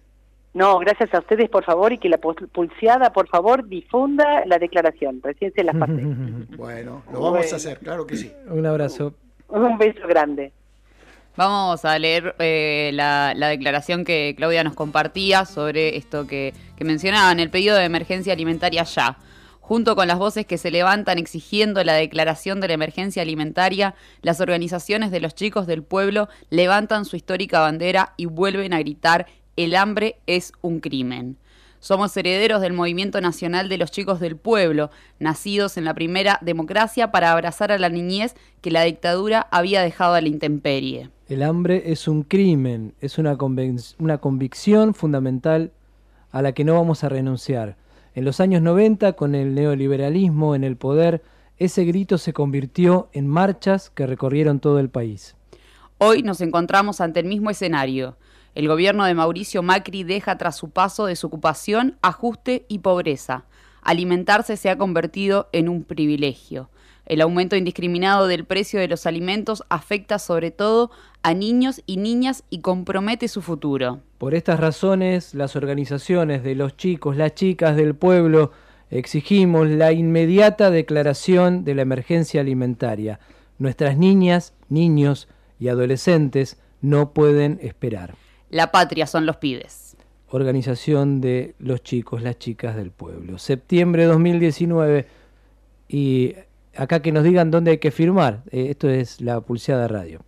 No, 0.54 0.78
gracias 0.78 1.12
a 1.12 1.18
ustedes 1.18 1.50
por 1.50 1.64
favor 1.64 1.92
y 1.92 1.98
que 1.98 2.08
la 2.08 2.18
pul- 2.20 2.48
pulseada 2.48 3.12
por 3.12 3.28
favor 3.28 3.66
difunda 3.68 4.44
la 4.46 4.58
declaración, 4.58 5.20
recién 5.22 5.52
se 5.54 5.64
las 5.64 5.76
pasé. 5.76 5.92
Bueno, 6.56 7.02
lo 7.12 7.20
vamos 7.20 7.30
Bueno. 7.38 7.48
a 7.52 7.56
hacer, 7.56 7.78
claro 7.80 8.06
que 8.06 8.16
sí. 8.16 8.32
Un 8.48 8.64
abrazo. 8.64 9.14
Un 9.48 9.76
beso 9.78 10.06
grande. 10.06 10.52
Vamos 11.36 11.84
a 11.84 11.98
leer 11.98 12.36
eh, 12.38 12.90
la, 12.94 13.32
la 13.34 13.48
declaración 13.48 14.04
que 14.04 14.34
Claudia 14.36 14.62
nos 14.62 14.74
compartía 14.74 15.44
sobre 15.44 15.96
esto 15.96 16.28
que, 16.28 16.54
que 16.76 16.84
mencionaban, 16.84 17.40
el 17.40 17.50
pedido 17.50 17.76
de 17.76 17.84
emergencia 17.84 18.32
alimentaria 18.32 18.84
ya. 18.84 19.16
Junto 19.58 19.96
con 19.96 20.06
las 20.06 20.18
voces 20.18 20.46
que 20.46 20.58
se 20.58 20.70
levantan 20.70 21.18
exigiendo 21.18 21.82
la 21.82 21.94
declaración 21.94 22.60
de 22.60 22.68
la 22.68 22.74
emergencia 22.74 23.22
alimentaria, 23.22 23.94
las 24.22 24.40
organizaciones 24.40 25.10
de 25.10 25.20
los 25.20 25.34
chicos 25.34 25.66
del 25.66 25.82
pueblo 25.82 26.28
levantan 26.50 27.04
su 27.06 27.16
histórica 27.16 27.60
bandera 27.60 28.12
y 28.16 28.26
vuelven 28.26 28.72
a 28.74 28.78
gritar, 28.78 29.26
el 29.56 29.76
hambre 29.76 30.16
es 30.26 30.52
un 30.62 30.80
crimen. 30.80 31.36
Somos 31.80 32.16
herederos 32.16 32.62
del 32.62 32.72
movimiento 32.72 33.20
nacional 33.20 33.68
de 33.68 33.76
los 33.76 33.90
chicos 33.90 34.18
del 34.18 34.36
pueblo, 34.36 34.90
nacidos 35.18 35.76
en 35.76 35.84
la 35.84 35.92
primera 35.92 36.38
democracia 36.40 37.10
para 37.12 37.30
abrazar 37.30 37.72
a 37.72 37.78
la 37.78 37.90
niñez 37.90 38.34
que 38.62 38.70
la 38.70 38.84
dictadura 38.84 39.46
había 39.50 39.82
dejado 39.82 40.14
a 40.14 40.22
la 40.22 40.28
intemperie. 40.28 41.10
El 41.28 41.42
hambre 41.42 41.92
es 41.92 42.08
un 42.08 42.22
crimen, 42.22 42.94
es 43.00 43.18
una, 43.18 43.36
una 43.98 44.18
convicción 44.18 44.94
fundamental 44.94 45.72
a 46.30 46.40
la 46.40 46.52
que 46.52 46.64
no 46.64 46.74
vamos 46.74 47.04
a 47.04 47.10
renunciar. 47.10 47.76
En 48.14 48.24
los 48.24 48.40
años 48.40 48.62
90, 48.62 49.12
con 49.12 49.34
el 49.34 49.54
neoliberalismo 49.54 50.54
en 50.54 50.64
el 50.64 50.76
poder, 50.76 51.22
ese 51.58 51.84
grito 51.84 52.16
se 52.16 52.32
convirtió 52.32 53.08
en 53.12 53.26
marchas 53.26 53.90
que 53.90 54.06
recorrieron 54.06 54.58
todo 54.58 54.78
el 54.78 54.88
país. 54.88 55.36
Hoy 55.98 56.22
nos 56.22 56.40
encontramos 56.40 57.00
ante 57.00 57.20
el 57.20 57.26
mismo 57.26 57.50
escenario. 57.50 58.16
El 58.54 58.68
gobierno 58.68 59.04
de 59.04 59.14
Mauricio 59.14 59.64
Macri 59.64 60.04
deja 60.04 60.38
tras 60.38 60.56
su 60.56 60.70
paso 60.70 61.06
desocupación, 61.06 61.98
ajuste 62.02 62.66
y 62.68 62.78
pobreza. 62.78 63.46
Alimentarse 63.82 64.56
se 64.56 64.70
ha 64.70 64.78
convertido 64.78 65.48
en 65.52 65.68
un 65.68 65.82
privilegio. 65.82 66.70
El 67.04 67.20
aumento 67.20 67.56
indiscriminado 67.56 68.28
del 68.28 68.44
precio 68.44 68.78
de 68.78 68.88
los 68.88 69.06
alimentos 69.06 69.64
afecta 69.68 70.18
sobre 70.18 70.52
todo 70.52 70.90
a 71.22 71.34
niños 71.34 71.82
y 71.84 71.96
niñas 71.96 72.44
y 72.48 72.60
compromete 72.60 73.26
su 73.26 73.42
futuro. 73.42 74.00
Por 74.18 74.34
estas 74.34 74.60
razones, 74.60 75.34
las 75.34 75.56
organizaciones 75.56 76.44
de 76.44 76.54
los 76.54 76.76
chicos, 76.76 77.16
las 77.16 77.34
chicas 77.34 77.76
del 77.76 77.94
pueblo, 77.94 78.52
exigimos 78.88 79.68
la 79.68 79.92
inmediata 79.92 80.70
declaración 80.70 81.64
de 81.64 81.74
la 81.74 81.82
emergencia 81.82 82.40
alimentaria. 82.40 83.18
Nuestras 83.58 83.98
niñas, 83.98 84.54
niños 84.68 85.28
y 85.58 85.68
adolescentes 85.68 86.58
no 86.80 87.12
pueden 87.12 87.58
esperar. 87.60 88.14
La 88.54 88.70
patria 88.70 89.08
son 89.08 89.26
los 89.26 89.38
pibes. 89.38 89.96
Organización 90.28 91.20
de 91.20 91.56
los 91.58 91.82
chicos, 91.82 92.22
las 92.22 92.38
chicas 92.38 92.76
del 92.76 92.92
pueblo. 92.92 93.36
Septiembre 93.36 94.04
2019 94.04 95.08
y 95.88 96.36
acá 96.76 97.02
que 97.02 97.10
nos 97.10 97.24
digan 97.24 97.50
dónde 97.50 97.72
hay 97.72 97.78
que 97.78 97.90
firmar. 97.90 98.44
Eh, 98.52 98.68
esto 98.70 98.88
es 98.88 99.20
la 99.20 99.40
Pulseada 99.40 99.88
Radio. 99.88 100.20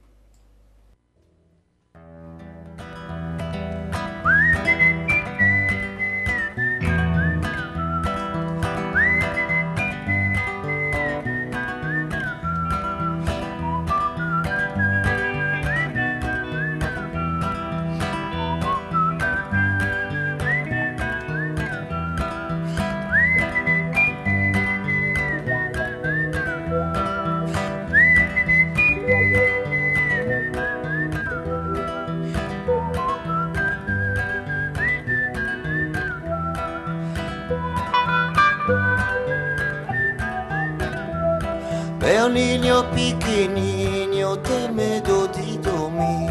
piqueniño 43.06 44.36
te 44.38 44.68
me 44.68 45.00
di 45.00 45.58
mi 45.96 46.28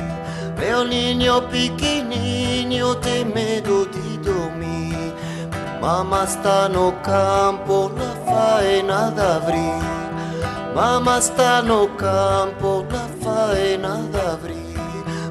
Veo 0.58 0.84
niño 0.84 1.48
piqueniño 1.50 2.96
te 3.00 3.24
di 3.24 4.20
mi 4.58 5.14
Mamma 5.80 6.26
sta 6.26 6.68
no 6.68 6.94
campo 7.02 7.92
la 7.96 8.12
faena 8.26 9.10
d'avrì 9.10 9.72
Mamma 10.74 11.20
sta 11.22 11.62
no 11.62 11.88
campo 11.96 12.86
la 12.90 13.08
faena 13.22 13.94
d'avrì 14.12 14.76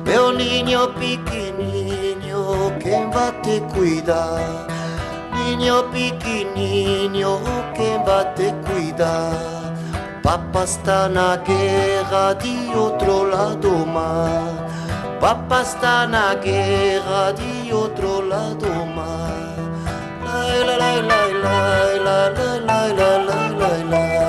Veo 0.04 0.32
niño 0.32 0.94
piqueniño 0.98 2.76
che 2.78 3.08
va 3.12 3.32
te 3.42 3.60
cuida 3.72 4.22
Niño 5.32 5.90
piqueniño 5.92 7.40
che 7.74 8.02
va 8.06 8.24
te 8.36 8.54
cuida 8.64 9.53
Papá 10.24 10.64
está 10.64 11.06
na 11.06 11.36
guerra 11.36 12.32
de 12.32 12.74
outro 12.74 13.24
lado 13.24 13.86
mar. 13.86 14.70
Papá 15.20 15.60
está 15.60 16.06
na 16.06 16.34
guerra 16.34 17.30
de 17.32 17.70
outro 17.70 18.26
lado 18.26 18.66
mar. 18.96 19.54
Lai, 20.24 20.64
lai, 20.64 21.02
lai, 21.02 21.02
lai, 21.02 21.98
lai, 21.98 22.30
lai, 22.38 22.60
lai, 22.60 22.92
lai, 22.94 23.24
lai, 23.26 23.52
lai. 23.58 24.24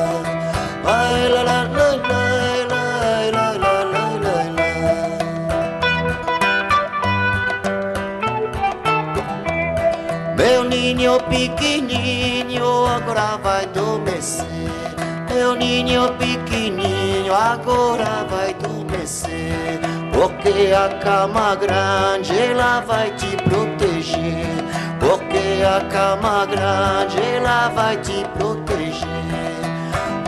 Meu 10.35 10.65
ninho 10.65 11.17
pequenininho 11.29 12.85
agora 12.85 13.37
vai 13.41 13.63
adormecer. 13.63 14.44
Meu 15.35 15.53
ninho 15.53 16.13
pequenininho 16.13 17.35
agora 17.35 18.25
vai 18.29 18.51
adormecer. 18.51 19.81
Porque 20.13 20.71
a 20.71 20.87
cama 20.99 21.55
grande 21.55 22.39
ela 22.39 22.79
vai 22.79 23.11
te 23.15 23.35
proteger. 23.43 24.47
Porque 24.97 25.61
a 25.61 25.81
cama 25.89 26.45
grande 26.45 27.19
ela 27.19 27.67
vai 27.67 27.97
te 27.97 28.23
proteger. 28.37 29.09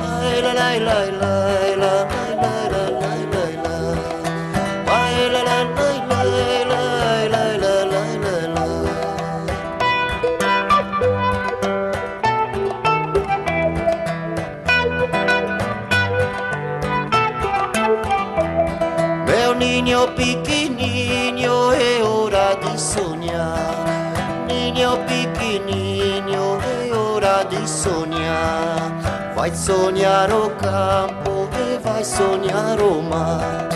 Ai, 0.04 0.42
lai, 0.42 0.54
lai, 0.54 0.80
lai, 0.82 1.12
lai, 1.12 1.78
lai, 1.78 2.36
lai, 2.36 2.67
de 22.62 22.80
sonhar. 22.80 23.86
Ninho 24.48 24.98
pequenininho 25.06 26.60
é 26.62 26.96
hora 26.96 27.44
de 27.46 27.68
sonhar. 27.70 28.92
Vai 29.36 29.54
sonhar 29.56 30.32
o 30.32 30.50
campo 30.52 31.50
e 31.54 31.78
vai 31.84 32.04
sonhar 32.04 32.80
o 32.80 33.02
mar. 33.02 33.70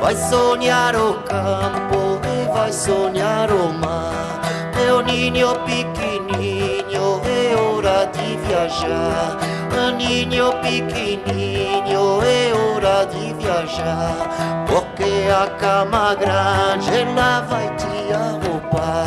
Vai 0.00 0.14
sonhar 0.16 0.94
o 0.96 1.14
campo 1.22 2.20
e 2.24 2.48
vai 2.52 2.72
sonhar 2.72 3.50
o 3.50 3.72
mar. 3.72 4.40
Meu 4.76 5.00
ninho 5.02 5.54
pequenininho 5.66 7.20
é 7.24 7.56
hora 7.56 8.06
de 8.06 8.36
viajar. 8.46 9.38
Meu 9.72 9.90
ninho 9.96 10.52
pequenininho 10.60 12.20
é 12.22 12.52
hora 12.54 13.06
de 13.06 13.34
viajar. 13.34 14.58
Porque 14.98 15.28
a 15.30 15.46
cama 15.60 16.16
grande 16.16 16.92
ela 16.92 17.40
vai 17.42 17.72
te 17.76 18.12
arrupar. 18.12 19.06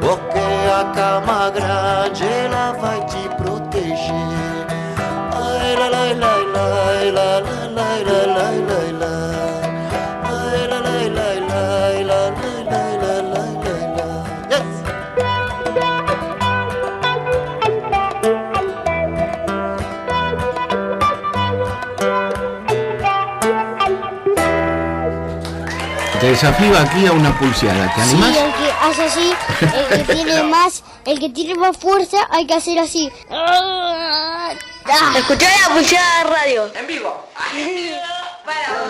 Porque 0.00 0.38
a 0.70 0.84
cama 0.94 1.50
grande 1.50 2.24
ela 2.24 2.72
vai 2.80 3.04
te 3.06 3.28
proteger. 3.30 4.14
Ai, 5.34 5.74
lai, 5.74 5.90
lai, 5.90 6.14
lai, 6.14 6.44
lai, 6.52 7.10
lai, 7.10 7.42
lai, 7.42 7.63
Te 26.24 26.30
desafío 26.30 26.78
aquí 26.78 27.06
a 27.06 27.12
una 27.12 27.38
pulseada. 27.38 27.94
¿Te 27.94 28.02
Sí, 28.02 28.10
animas? 28.12 28.34
el 28.38 28.54
que 28.54 28.72
hace 28.80 29.02
así, 29.04 29.34
el 29.60 29.86
que 30.06 30.14
tiene 30.14 30.42
más, 30.44 30.82
el 31.04 31.20
que 31.20 31.28
tiene 31.28 31.54
más 31.54 31.76
fuerza, 31.76 32.16
hay 32.30 32.46
que 32.46 32.54
hacer 32.54 32.78
así. 32.78 33.12
Escuchá 35.18 35.48
la 35.68 35.74
pulseada 35.74 36.24
de 36.24 36.30
radio. 36.30 36.70
En 36.76 36.86
vivo. 36.86 37.26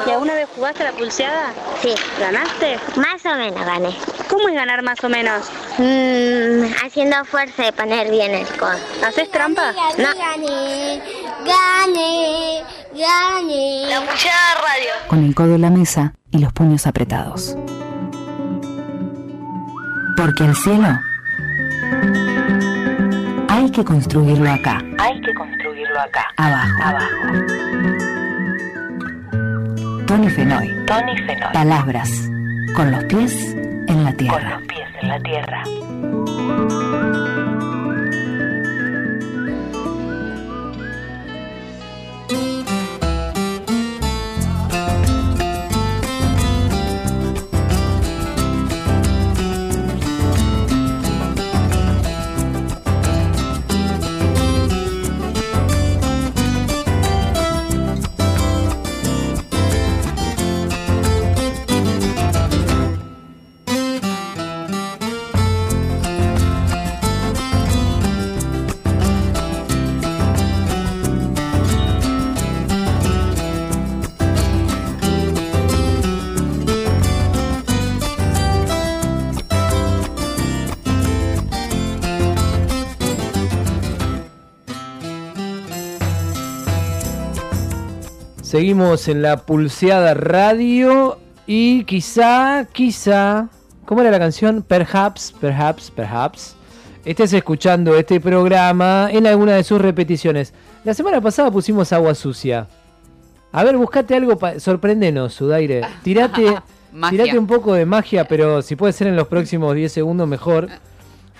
¿Y 0.06 0.10
alguna 0.12 0.34
vez 0.34 0.48
jugaste 0.54 0.84
a 0.84 0.92
la 0.92 0.96
pulseada? 0.96 1.52
Sí. 1.82 1.92
¿Ganaste? 2.20 2.78
Más 2.94 3.26
o 3.26 3.34
menos 3.36 3.66
gané. 3.66 3.96
¿Cómo 4.30 4.48
es 4.48 4.54
ganar 4.54 4.82
más 4.82 5.02
o 5.02 5.08
menos? 5.08 5.46
Mm, 5.78 6.72
haciendo 6.86 7.24
fuerza 7.24 7.64
de 7.64 7.72
poner 7.72 8.12
bien 8.12 8.32
el 8.32 8.46
codo. 8.56 8.78
¿Haces 9.04 9.28
trampa? 9.32 9.72
No. 9.98 10.08
Gané, 10.16 11.02
gané, 11.44 12.62
gané. 12.92 13.86
La 13.88 14.00
pulseada 14.02 14.54
de 14.54 14.60
radio. 14.60 14.90
Con 15.08 15.24
el 15.24 15.34
codo 15.34 15.56
en 15.56 15.62
la 15.62 15.70
mesa 15.70 16.12
y 16.34 16.38
los 16.38 16.52
puños 16.52 16.86
apretados. 16.86 17.56
Porque 20.16 20.44
el 20.44 20.54
cielo 20.54 20.88
Hay 23.48 23.70
que 23.70 23.84
construirlo 23.84 24.50
acá. 24.50 24.82
Hay 24.98 25.20
que 25.20 25.32
construirlo 25.34 26.00
acá. 26.00 26.26
Abajo. 26.36 26.82
Abajo. 26.82 27.06
Tony 30.06 30.28
Fenoy. 30.28 30.68
Tony 30.86 31.16
Fenoy. 31.18 31.52
Palabras. 31.52 32.10
Con 32.76 32.90
los 32.90 33.04
pies 33.04 33.54
en 33.88 34.04
la 34.04 34.10
Con 34.10 34.16
tierra. 34.16 34.58
los 34.58 34.62
pies 34.68 34.88
en 35.00 35.08
la 35.08 35.20
tierra. 35.20 36.83
Seguimos 88.54 89.08
en 89.08 89.20
la 89.20 89.38
pulseada 89.38 90.14
radio 90.14 91.18
y 91.44 91.82
quizá, 91.86 92.68
quizá, 92.70 93.48
¿cómo 93.84 94.00
era 94.00 94.12
la 94.12 94.20
canción? 94.20 94.62
Perhaps, 94.62 95.34
perhaps, 95.40 95.90
perhaps. 95.90 96.54
Estés 97.04 97.32
escuchando 97.32 97.96
este 97.96 98.20
programa 98.20 99.08
en 99.10 99.26
alguna 99.26 99.54
de 99.54 99.64
sus 99.64 99.80
repeticiones. 99.80 100.54
La 100.84 100.94
semana 100.94 101.20
pasada 101.20 101.50
pusimos 101.50 101.92
agua 101.92 102.14
sucia. 102.14 102.68
A 103.50 103.64
ver, 103.64 103.76
buscate 103.76 104.14
algo, 104.14 104.38
sorprendenos, 104.60 105.34
Sudaire. 105.34 105.80
Tirate, 106.04 106.54
tirate 107.10 107.36
un 107.36 107.48
poco 107.48 107.74
de 107.74 107.84
magia, 107.86 108.28
pero 108.28 108.62
si 108.62 108.76
puede 108.76 108.92
ser 108.92 109.08
en 109.08 109.16
los 109.16 109.26
próximos 109.26 109.74
10 109.74 109.90
segundos 109.90 110.28
mejor. 110.28 110.68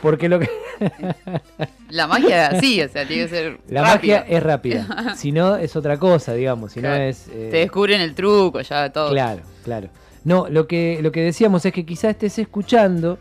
Porque 0.05 0.29
lo 0.29 0.39
que... 0.39 0.51
La 1.89 2.07
magia, 2.07 2.61
sí, 2.61 2.83
o 2.83 2.89
sea, 2.91 3.09
tiene 3.09 3.23
que 3.25 3.29
ser. 3.31 3.59
La 3.69 3.81
rápida. 3.83 4.21
magia 4.21 4.37
es 4.37 4.43
rápida. 4.43 5.15
Si 5.17 5.33
no, 5.33 5.57
es 5.57 5.75
otra 5.77 5.99
cosa, 5.99 6.35
digamos. 6.35 6.73
Si 6.73 6.81
no 6.83 6.93
es. 6.95 7.27
eh, 7.29 7.49
Te 7.51 7.57
descubren 7.57 8.03
el 8.03 8.15
truco, 8.15 8.61
ya 8.61 8.93
todo. 8.93 9.09
Claro, 9.11 9.41
claro. 9.65 9.89
No, 10.25 10.47
lo 10.51 10.67
que, 10.67 10.99
lo 11.01 11.11
que 11.11 11.23
decíamos 11.23 11.65
es 11.65 11.73
que 11.73 11.87
quizás 11.87 12.11
estés 12.11 12.39
escuchando 12.39 13.19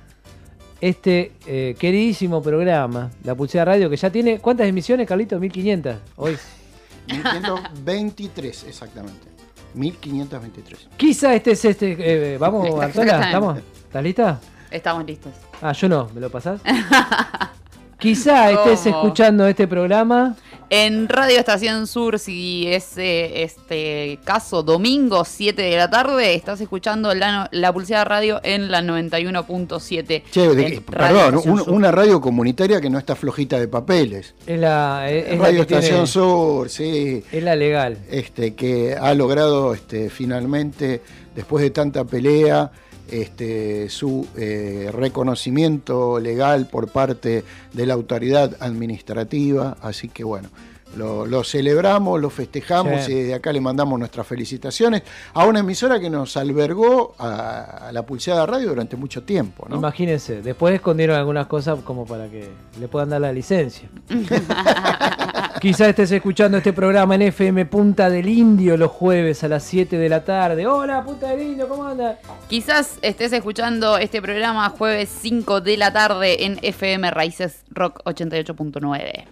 este 0.81 1.31
eh, 1.47 1.73
queridísimo 1.79 2.43
programa, 2.43 3.11
La 3.23 3.33
Pulsera 3.33 3.63
Radio, 3.63 3.89
que 3.89 3.95
ya 3.95 4.09
tiene. 4.09 4.39
¿Cuántas 4.39 4.67
emisiones, 4.67 5.07
Carlito? 5.07 5.39
1500 5.39 5.95
hoy. 6.17 6.37
1523, 7.07 8.65
exactamente. 8.67 9.27
1523. 9.75 10.89
Quizá 10.97 11.33
estés 11.33 11.63
este. 11.63 11.95
eh, 12.33 12.37
vamos. 12.37 12.67
Antola, 12.83 13.25
¿estamos? 13.25 13.57
¿Estás 13.87 14.03
lista? 14.03 14.41
Estamos 14.73 15.05
listos. 15.05 15.31
Ah, 15.61 15.71
yo 15.71 15.87
no, 15.87 16.09
¿me 16.13 16.19
lo 16.19 16.29
pasás? 16.29 16.59
Quizá 17.99 18.51
estés 18.51 18.81
¿Cómo? 18.81 18.97
escuchando 18.97 19.47
este 19.47 19.65
programa. 19.67 20.35
En 20.69 21.07
Radio 21.07 21.37
Estación 21.37 21.85
Sur, 21.87 22.17
si 22.19 22.65
es 22.67 22.97
eh, 22.97 23.43
este 23.43 24.19
caso 24.25 24.63
domingo 24.63 25.23
7 25.23 25.61
de 25.61 25.77
la 25.77 25.89
tarde, 25.89 26.33
estás 26.33 26.59
escuchando 26.59 27.13
la, 27.13 27.47
la 27.51 27.71
pulsada 27.71 28.03
radio 28.03 28.41
en 28.43 28.71
la 28.71 28.81
91.7. 28.81 30.23
Che, 30.31 30.49
de- 30.55 30.81
perdón, 30.81 31.41
un- 31.45 31.63
una 31.69 31.91
radio 31.91 32.19
comunitaria 32.19 32.81
que 32.81 32.89
no 32.89 32.97
está 32.97 33.15
flojita 33.15 33.59
de 33.59 33.67
papeles. 33.67 34.33
Es 34.47 34.59
la, 34.59 35.09
es- 35.09 35.27
es 35.33 35.37
la 35.39 35.45
Radio 35.45 35.65
tiene- 35.67 35.83
Estación 35.83 36.07
Sur, 36.07 36.69
sí. 36.69 37.23
Es 37.31 37.43
la 37.43 37.55
legal. 37.55 37.99
Este, 38.09 38.55
que 38.55 38.95
ha 38.99 39.13
logrado 39.13 39.73
este, 39.75 40.09
finalmente, 40.09 41.01
después 41.35 41.61
de 41.63 41.69
tanta 41.69 42.03
pelea, 42.03 42.71
este, 43.09 43.89
su 43.89 44.27
eh, 44.37 44.89
reconocimiento 44.93 46.19
legal 46.19 46.67
por 46.67 46.87
parte 46.89 47.43
de 47.73 47.85
la 47.85 47.93
autoridad 47.93 48.55
administrativa. 48.59 49.77
Así 49.81 50.09
que 50.09 50.23
bueno, 50.23 50.49
lo, 50.95 51.25
lo 51.25 51.43
celebramos, 51.43 52.21
lo 52.21 52.29
festejamos 52.29 53.05
Sí. 53.05 53.13
y 53.13 53.23
de 53.23 53.33
acá 53.33 53.51
le 53.51 53.59
mandamos 53.61 53.97
nuestras 53.97 54.27
felicitaciones 54.27 55.01
a 55.33 55.45
una 55.45 55.59
emisora 55.61 55.99
que 55.99 56.09
nos 56.09 56.37
albergó 56.37 57.15
a, 57.17 57.87
a 57.87 57.91
la 57.91 58.05
Pulseada 58.05 58.45
Radio 58.45 58.69
durante 58.69 58.95
mucho 58.95 59.23
tiempo. 59.23 59.65
¿no? 59.67 59.75
Imagínense, 59.77 60.41
después 60.41 60.75
escondieron 60.75 61.15
algunas 61.17 61.47
cosas 61.47 61.79
como 61.83 62.05
para 62.05 62.27
que 62.29 62.47
le 62.79 62.87
puedan 62.87 63.09
dar 63.09 63.21
la 63.21 63.33
licencia. 63.33 63.89
Quizá 65.63 65.87
estés 65.87 66.11
escuchando 66.11 66.57
este 66.57 66.73
programa 66.73 67.15
en 67.15 67.21
FM 67.21 67.65
Punta 67.67 68.09
del 68.09 68.27
Indio 68.27 68.75
los 68.75 68.91
jueves 68.91 69.45
a 69.45 69.47
las 69.47 69.63
7 69.63 69.97
de 69.97 70.09
la 70.09 70.25
tarde. 70.25 70.67
Hola, 70.67 71.01
Punta 71.05 71.29
del 71.29 71.41
Indio, 71.41 71.69
¿cómo 71.69 71.85
andas? 71.85 72.17
Quizás 72.49 72.99
estés 73.01 73.31
escuchando 73.31 73.97
este 73.97 74.21
programa 74.21 74.67
jueves 74.71 75.07
5 75.21 75.61
de 75.61 75.77
la 75.77 75.93
tarde 75.93 76.43
en 76.43 76.59
FM 76.61 77.09
Raíces 77.11 77.63
Rock 77.69 78.01
88.9. 78.03 79.23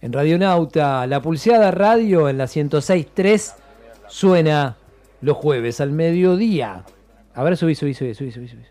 En 0.00 0.12
Radio 0.12 0.36
Nauta, 0.40 1.06
la 1.06 1.22
pulseada 1.22 1.70
radio 1.70 2.28
en 2.28 2.38
la 2.38 2.46
106.3 2.46 3.54
suena 4.08 4.76
los 5.20 5.36
jueves 5.36 5.80
al 5.80 5.92
mediodía. 5.92 6.82
A 7.32 7.44
ver, 7.44 7.56
subí, 7.56 7.76
subí, 7.76 7.94
subí, 7.94 8.12
subí, 8.12 8.32
subí. 8.32 8.48
subí. 8.48 8.64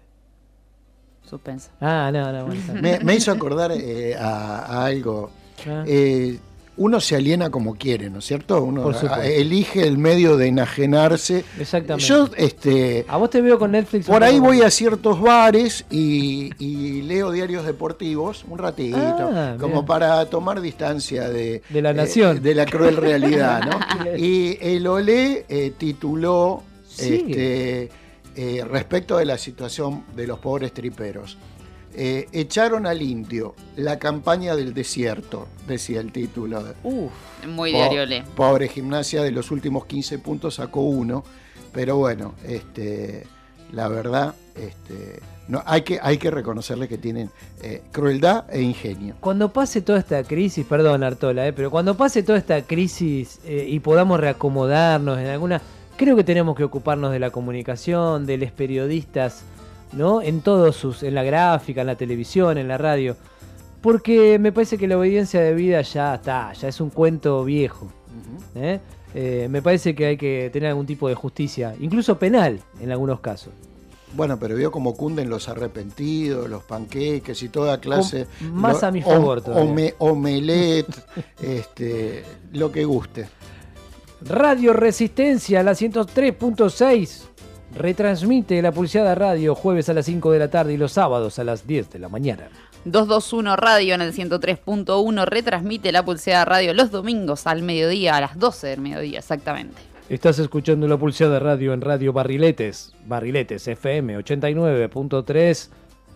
Suspenso. 1.24 1.70
Ah, 1.80 2.12
no, 2.12 2.30
no. 2.34 2.48
bueno. 2.48 2.62
Me, 2.82 3.00
me 3.00 3.16
hizo 3.16 3.32
acordar 3.32 3.72
eh, 3.72 4.18
a, 4.20 4.66
a 4.66 4.86
algo. 4.88 5.32
Ah. 5.66 5.86
Eh, 5.88 6.38
uno 6.78 7.00
se 7.00 7.16
aliena 7.16 7.50
como 7.50 7.76
quiere, 7.76 8.10
¿no 8.10 8.20
es 8.20 8.26
cierto? 8.26 8.62
Uno 8.62 8.92
elige 9.24 9.88
el 9.88 9.98
medio 9.98 10.36
de 10.38 10.48
enajenarse. 10.48 11.46
Exactamente. 11.60 12.06
Yo, 12.06 12.30
este, 12.38 13.06
A 13.08 13.18
vos 13.18 13.30
te 13.30 13.42
veo 13.42 13.58
con 13.58 13.72
Netflix. 13.72 14.06
por 14.08 14.24
ahí 14.24 14.40
voy 14.40 14.62
a 14.62 14.70
ciertos 14.70 15.22
bares 15.22 15.86
y, 15.90 16.52
y 16.64 17.02
leo 17.04 17.32
diarios 17.32 17.66
deportivos 17.66 18.46
un 18.50 18.58
ratito, 18.58 18.98
Ah, 19.00 19.56
como 19.60 19.86
para 19.86 20.26
tomar 20.30 20.60
distancia 20.62 21.30
de, 21.30 21.62
De 21.70 21.82
la 21.82 21.92
eh, 21.92 21.94
nación. 21.94 22.42
de 22.42 22.56
la 22.56 22.66
cruel 22.66 22.98
realidad, 22.98 23.62
¿no? 23.64 24.16
y 24.18 24.58
el 24.62 24.86
Olé 24.88 25.46
eh, 25.50 25.74
tituló 25.78 26.64
Sí. 26.88 27.26
este, 27.28 27.90
eh, 28.38 28.64
respecto 28.70 29.18
de 29.18 29.26
la 29.26 29.38
situación 29.38 30.04
de 30.16 30.28
los 30.28 30.40
pobres 30.40 30.74
triperos. 30.74 31.38
Eh, 31.98 32.28
echaron 32.34 32.86
al 32.86 33.02
indio, 33.02 33.56
la 33.78 33.98
campaña 34.00 34.56
del 34.56 34.74
desierto, 34.74 35.48
decía 35.68 36.02
el 36.02 36.12
título. 36.12 36.64
Uf. 36.84 37.12
Muy 37.48 37.72
Po- 37.72 37.78
diario 37.78 38.06
le. 38.06 38.24
Pobre 38.36 38.68
gimnasia, 38.68 39.22
de 39.24 39.32
los 39.32 39.50
últimos 39.52 39.86
15 39.86 40.20
puntos 40.20 40.56
sacó 40.56 40.82
uno. 40.82 41.24
Pero 41.72 41.98
bueno, 41.98 42.36
este, 42.48 43.26
la 43.72 43.88
verdad, 43.90 44.34
este, 44.56 45.20
no, 45.48 45.62
hay, 45.66 45.82
que, 45.84 46.00
hay 46.02 46.18
que 46.18 46.32
reconocerle 46.32 46.88
que 46.88 46.98
tienen 46.98 47.30
eh, 47.62 47.82
crueldad 47.92 48.46
e 48.50 48.62
ingenio. 48.62 49.16
Cuando 49.20 49.52
pase 49.52 49.82
toda 49.82 50.00
esta 50.00 50.24
crisis, 50.24 50.66
perdón 50.66 51.04
Artola, 51.04 51.48
eh, 51.48 51.54
pero 51.54 51.70
cuando 51.72 51.96
pase 51.96 52.24
toda 52.24 52.38
esta 52.38 52.62
crisis 52.62 53.40
eh, 53.46 53.66
y 53.70 53.80
podamos 53.80 54.20
reacomodarnos 54.20 55.20
en 55.20 55.28
alguna, 55.28 55.62
creo 55.98 56.16
que 56.16 56.24
tenemos 56.24 56.56
que 56.56 56.64
ocuparnos 56.64 57.12
de 57.12 57.20
la 57.20 57.30
comunicación, 57.30 58.26
de 58.26 58.38
los 58.38 58.52
periodistas, 58.52 59.44
¿no? 59.94 60.22
En 60.22 60.42
todos 60.42 60.76
sus, 60.76 61.04
en 61.04 61.16
la 61.16 61.24
gráfica, 61.24 61.82
en 61.82 61.88
la 61.88 61.96
televisión, 61.96 62.58
en 62.58 62.68
la 62.68 62.78
radio, 62.78 63.16
porque 63.82 64.40
me 64.40 64.52
parece 64.52 64.78
que 64.78 64.88
la 64.88 64.98
obediencia 64.98 65.42
de 65.42 65.54
vida 65.54 65.82
ya 65.82 66.16
está, 66.16 66.54
ya 66.54 66.68
es 66.68 66.82
un 66.82 66.90
cuento 66.90 67.44
viejo. 67.44 67.88
¿eh? 68.56 68.80
Eh, 69.14 69.48
me 69.50 69.62
parece 69.62 69.96
que 69.96 70.06
hay 70.08 70.18
que 70.18 70.50
tener 70.52 70.70
algún 70.70 70.86
tipo 70.86 71.08
de 71.08 71.16
justicia, 71.16 71.74
incluso 71.80 72.18
penal 72.20 72.60
en 72.82 72.92
algunos 72.92 73.20
casos. 73.20 73.54
Bueno, 74.14 74.40
pero 74.40 74.56
vio 74.56 74.72
cómo 74.72 74.96
cunden 74.96 75.30
los 75.30 75.50
arrepentidos, 75.50 76.50
los 76.50 76.64
panqueques 76.64 77.44
y 77.44 77.50
toda 77.50 77.80
clase. 77.82 78.28
Más 78.52 78.82
lo- 78.82 78.88
a 78.88 78.92
mi 78.92 79.02
favor 79.02 79.40
om- 79.40 79.44
todavía. 79.44 79.72
ome- 79.72 79.96
omelette, 80.00 80.96
este, 81.42 82.24
lo 82.54 82.72
que 82.72 82.86
guste. 82.86 83.28
Radio 84.22 84.72
Resistencia, 84.74 85.62
la 85.64 85.74
103.6. 85.74 87.24
Retransmite 87.76 88.62
la 88.62 88.72
pulseada 88.72 89.16
radio 89.16 89.54
jueves 89.54 89.90
a 89.90 89.94
las 89.94 90.06
5 90.06 90.32
de 90.32 90.40
la 90.40 90.48
tarde 90.50 90.74
y 90.74 90.78
los 90.78 90.94
sábados 90.94 91.40
a 91.40 91.44
las 91.44 91.68
10 91.68 91.92
de 91.92 92.00
la 92.00 92.10
mañana. 92.10 92.48
221 92.86 93.56
Radio 93.56 93.96
en 93.96 94.02
el 94.02 94.14
103.1 94.14 95.26
retransmite 95.26 95.92
la 95.92 96.06
pulseada 96.06 96.46
radio 96.46 96.74
los 96.74 96.92
domingos 96.92 97.48
al 97.48 97.64
mediodía, 97.64 98.16
a 98.16 98.22
las 98.22 98.40
12 98.40 98.68
del 98.68 98.80
mediodía, 98.82 99.20
exactamente. 99.20 99.76
Estás 100.08 100.38
escuchando 100.40 100.88
la 100.88 100.98
pulseada 100.98 101.40
radio 101.40 101.74
en 101.74 101.82
Radio 101.82 102.14
Barriletes, 102.14 102.94
Barriletes 103.08 103.68
FM 103.68 104.20
89.3, 104.20 105.70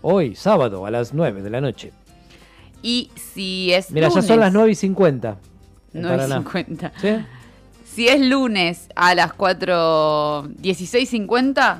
hoy 0.03 0.36
sábado 0.36 0.86
a 0.86 0.91
las 0.91 1.14
9 1.14 1.41
de 1.41 1.49
la 1.49 1.60
noche. 1.60 1.91
Y 2.82 3.10
si 3.16 3.74
es 3.74 3.91
Mira, 3.91 4.07
ya 4.07 4.12
lunes, 4.12 4.26
son 4.28 4.39
las 4.39 4.53
9 4.53 4.72
y 4.72 4.76
50. 4.76 5.38
en 5.93 6.01
9 6.01 6.16
y 6.16 6.20
Paraná. 6.20 6.36
50. 6.38 6.93
¿Sí? 7.01 7.10
Si 8.00 8.08
es 8.08 8.22
lunes 8.22 8.88
a 8.95 9.14
las 9.14 9.34
4, 9.34 10.43
16.50, 10.62 11.80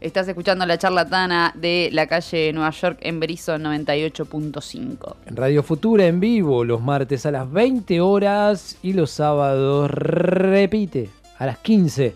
estás 0.00 0.28
escuchando 0.28 0.64
la 0.64 0.78
charlatana 0.78 1.52
de 1.56 1.88
la 1.92 2.06
calle 2.06 2.52
Nueva 2.52 2.70
York 2.70 2.98
en 3.00 3.18
Berizo 3.18 3.56
98.5. 3.56 5.16
En 5.26 5.34
Radio 5.34 5.64
Futura 5.64 6.06
en 6.06 6.20
vivo, 6.20 6.62
los 6.62 6.80
martes 6.80 7.26
a 7.26 7.32
las 7.32 7.50
20 7.50 8.00
horas 8.00 8.78
y 8.80 8.92
los 8.92 9.10
sábados 9.10 9.90
repite 9.90 11.10
a 11.36 11.46
las 11.46 11.58
15. 11.58 12.14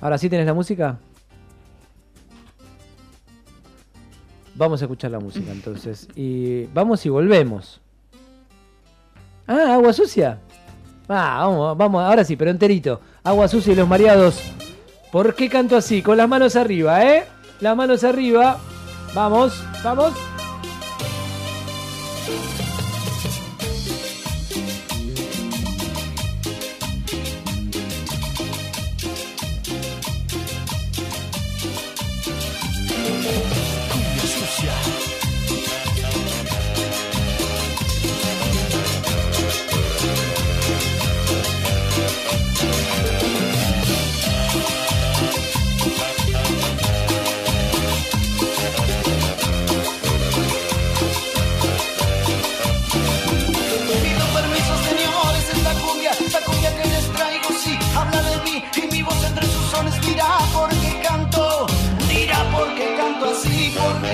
Ahora 0.00 0.16
sí 0.16 0.30
tenés 0.30 0.46
la 0.46 0.54
música. 0.54 0.98
Vamos 4.54 4.80
a 4.80 4.86
escuchar 4.86 5.10
la 5.10 5.20
música 5.20 5.52
entonces. 5.52 6.08
Y 6.16 6.64
vamos 6.72 7.04
y 7.04 7.10
volvemos. 7.10 7.82
Ah, 9.46 9.74
agua 9.74 9.92
sucia. 9.92 10.40
Ah, 11.08 11.44
vamos, 11.46 11.76
vamos, 11.76 12.02
ahora 12.02 12.24
sí, 12.24 12.36
pero 12.36 12.50
enterito. 12.50 13.00
Agua 13.24 13.48
sucia 13.48 13.72
y 13.72 13.76
los 13.76 13.88
mareados. 13.88 14.40
¿Por 15.10 15.34
qué 15.34 15.48
canto 15.48 15.76
así? 15.76 16.02
Con 16.02 16.16
las 16.16 16.28
manos 16.28 16.56
arriba, 16.56 17.04
¿eh? 17.04 17.24
Las 17.60 17.76
manos 17.76 18.04
arriba. 18.04 18.58
Vamos, 19.14 19.62
vamos. 19.84 20.12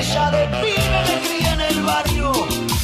Ya 0.03 0.30
de 0.30 0.46
pibe 0.61 0.99
me 1.09 1.20
crié 1.26 1.53
en 1.53 1.61
el 1.61 1.82
barrio, 1.82 2.32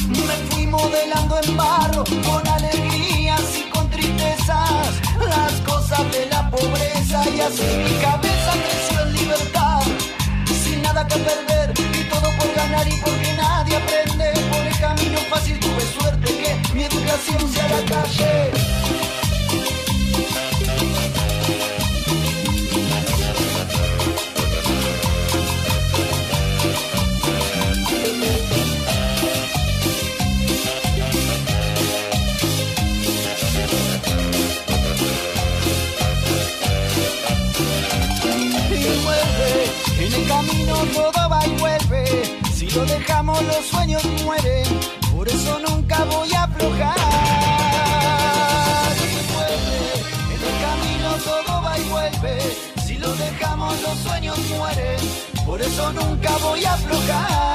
me 0.09 0.35
fui 0.49 0.67
modelando 0.67 1.39
en 1.41 1.55
barro, 1.55 2.03
con 2.03 2.45
alegrías 2.47 3.41
y 3.57 3.69
con 3.69 3.89
tristezas, 3.89 4.99
las 5.29 5.53
cosas 5.65 6.11
de 6.11 6.25
la 6.25 6.49
pobreza 6.49 7.23
y 7.29 7.39
así 7.39 7.63
mi 7.85 7.95
cabeza 8.01 8.51
creció 8.65 9.01
en 9.01 9.13
libertad, 9.13 9.81
sin 10.63 10.81
nada 10.81 11.07
que 11.07 11.15
perder 11.15 11.73
y 11.93 12.03
todo 12.09 12.29
por 12.37 12.53
ganar 12.53 12.85
y 12.87 12.95
porque 12.97 13.33
nadie 13.37 13.77
aprende. 13.77 14.33
Por 14.51 14.65
el 14.67 14.79
camino 14.79 15.19
fácil 15.29 15.59
tuve 15.59 15.85
suerte 15.97 16.27
que 16.37 16.73
mi 16.73 16.83
educación 16.83 17.49
sea 17.53 17.69
la 17.69 17.81
calle 17.85 18.74
lo 42.75 42.85
dejamos 42.85 43.41
los 43.43 43.65
sueños 43.65 44.03
mueren. 44.23 44.65
Por 45.15 45.27
eso 45.27 45.59
nunca 45.59 46.03
voy 46.05 46.31
a 46.33 46.43
aflojar. 46.43 46.97
En 50.33 50.41
el 50.49 50.55
camino 50.65 51.09
todo 51.23 51.61
va 51.61 51.79
y 51.79 51.83
vuelve. 51.89 52.39
Si 52.85 52.97
lo 52.97 53.13
dejamos 53.15 53.81
los 53.81 53.97
sueños 53.99 54.37
mueren. 54.57 54.99
Por 55.45 55.61
eso 55.61 55.93
nunca 55.93 56.37
voy 56.37 56.65
a 56.65 56.73
aflojar. 56.73 57.54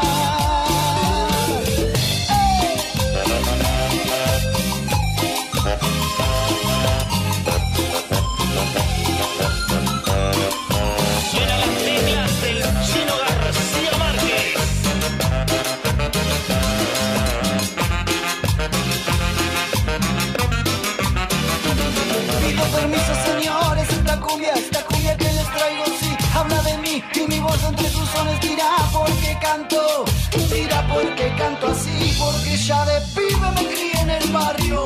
Y 27.15 27.21
mi 27.29 27.39
voz 27.41 27.63
entre 27.65 27.89
sus 27.89 28.09
sones 28.11 28.41
dirá 28.41 28.77
por 28.93 29.11
qué 29.21 29.37
canto, 29.41 30.05
dirá 30.53 30.87
por 30.89 31.15
qué 31.17 31.33
canto 31.37 31.69
así, 31.69 32.17
porque 32.19 32.57
ya 32.57 32.85
de 32.85 33.01
pibe 33.15 33.51
me 33.55 33.67
crié 33.67 34.01
en 34.01 34.11
el 34.11 34.29
barrio, 34.31 34.85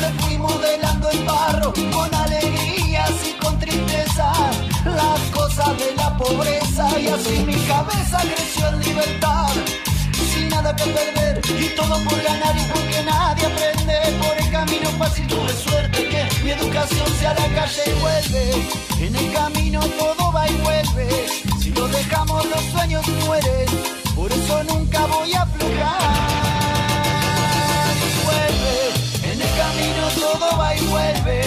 me 0.00 0.22
fui 0.22 0.38
modelando 0.38 1.10
en 1.10 1.26
barro, 1.26 1.72
con 1.92 2.14
alegrías 2.14 3.12
y 3.28 3.32
con 3.42 3.58
tristezas, 3.58 4.56
las 4.84 5.20
cosas 5.32 5.78
de 5.78 5.94
la 5.96 6.16
pobreza 6.16 6.88
y 7.00 7.08
así 7.08 7.38
mi 7.44 7.56
cabeza 7.66 8.18
creció 8.20 8.68
en 8.68 8.80
libertad. 8.80 9.48
Sin 10.32 10.48
nada 10.48 10.74
que 10.74 10.84
perder 10.84 11.40
y 11.60 11.68
todo 11.76 11.96
por 12.04 12.22
ganar 12.22 12.56
y 12.56 12.64
porque 12.72 13.02
nadie 13.04 13.46
aprende 13.46 13.94
por 14.22 14.36
el 14.38 14.50
camino 14.50 14.90
fácil 14.98 15.26
tuve 15.26 15.52
suerte 15.52 16.08
que 16.08 16.31
mi 16.42 16.50
educación 16.50 17.06
sea 17.18 17.34
la 17.34 17.46
calle 17.54 17.82
y 17.86 18.00
vuelve. 18.00 18.52
En 19.00 19.16
el 19.16 19.32
camino 19.32 19.80
todo 19.98 20.32
va 20.32 20.48
y 20.48 20.54
vuelve. 20.56 21.08
Si 21.60 21.70
lo 21.70 21.86
dejamos 21.88 22.44
los 22.46 22.62
sueños 22.72 23.06
mueren. 23.24 23.66
Por 24.16 24.30
eso 24.32 24.64
nunca 24.64 25.06
voy 25.06 25.32
a 25.32 25.42
aflojar 25.42 25.72
y 28.06 28.24
vuelve. 28.24 29.32
En 29.32 29.40
el 29.40 29.52
camino 29.62 30.04
todo 30.20 30.58
va 30.58 30.74
y 30.74 30.80
vuelve. 30.86 31.42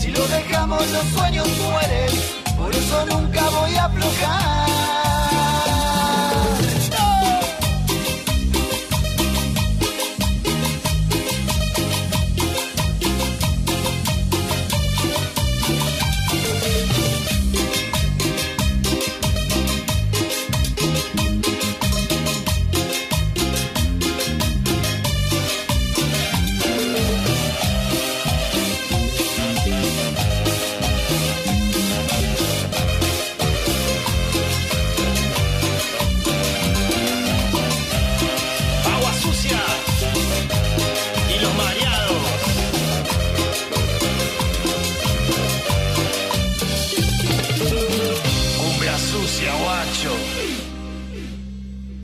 Si 0.00 0.08
lo 0.10 0.26
dejamos 0.26 0.88
los 0.90 1.04
sueños 1.16 1.48
mueren. 1.70 2.10
Por 2.56 2.74
eso 2.74 3.06
nunca 3.06 3.48
voy 3.50 3.74
a 3.76 3.84
aflojar 3.84 4.79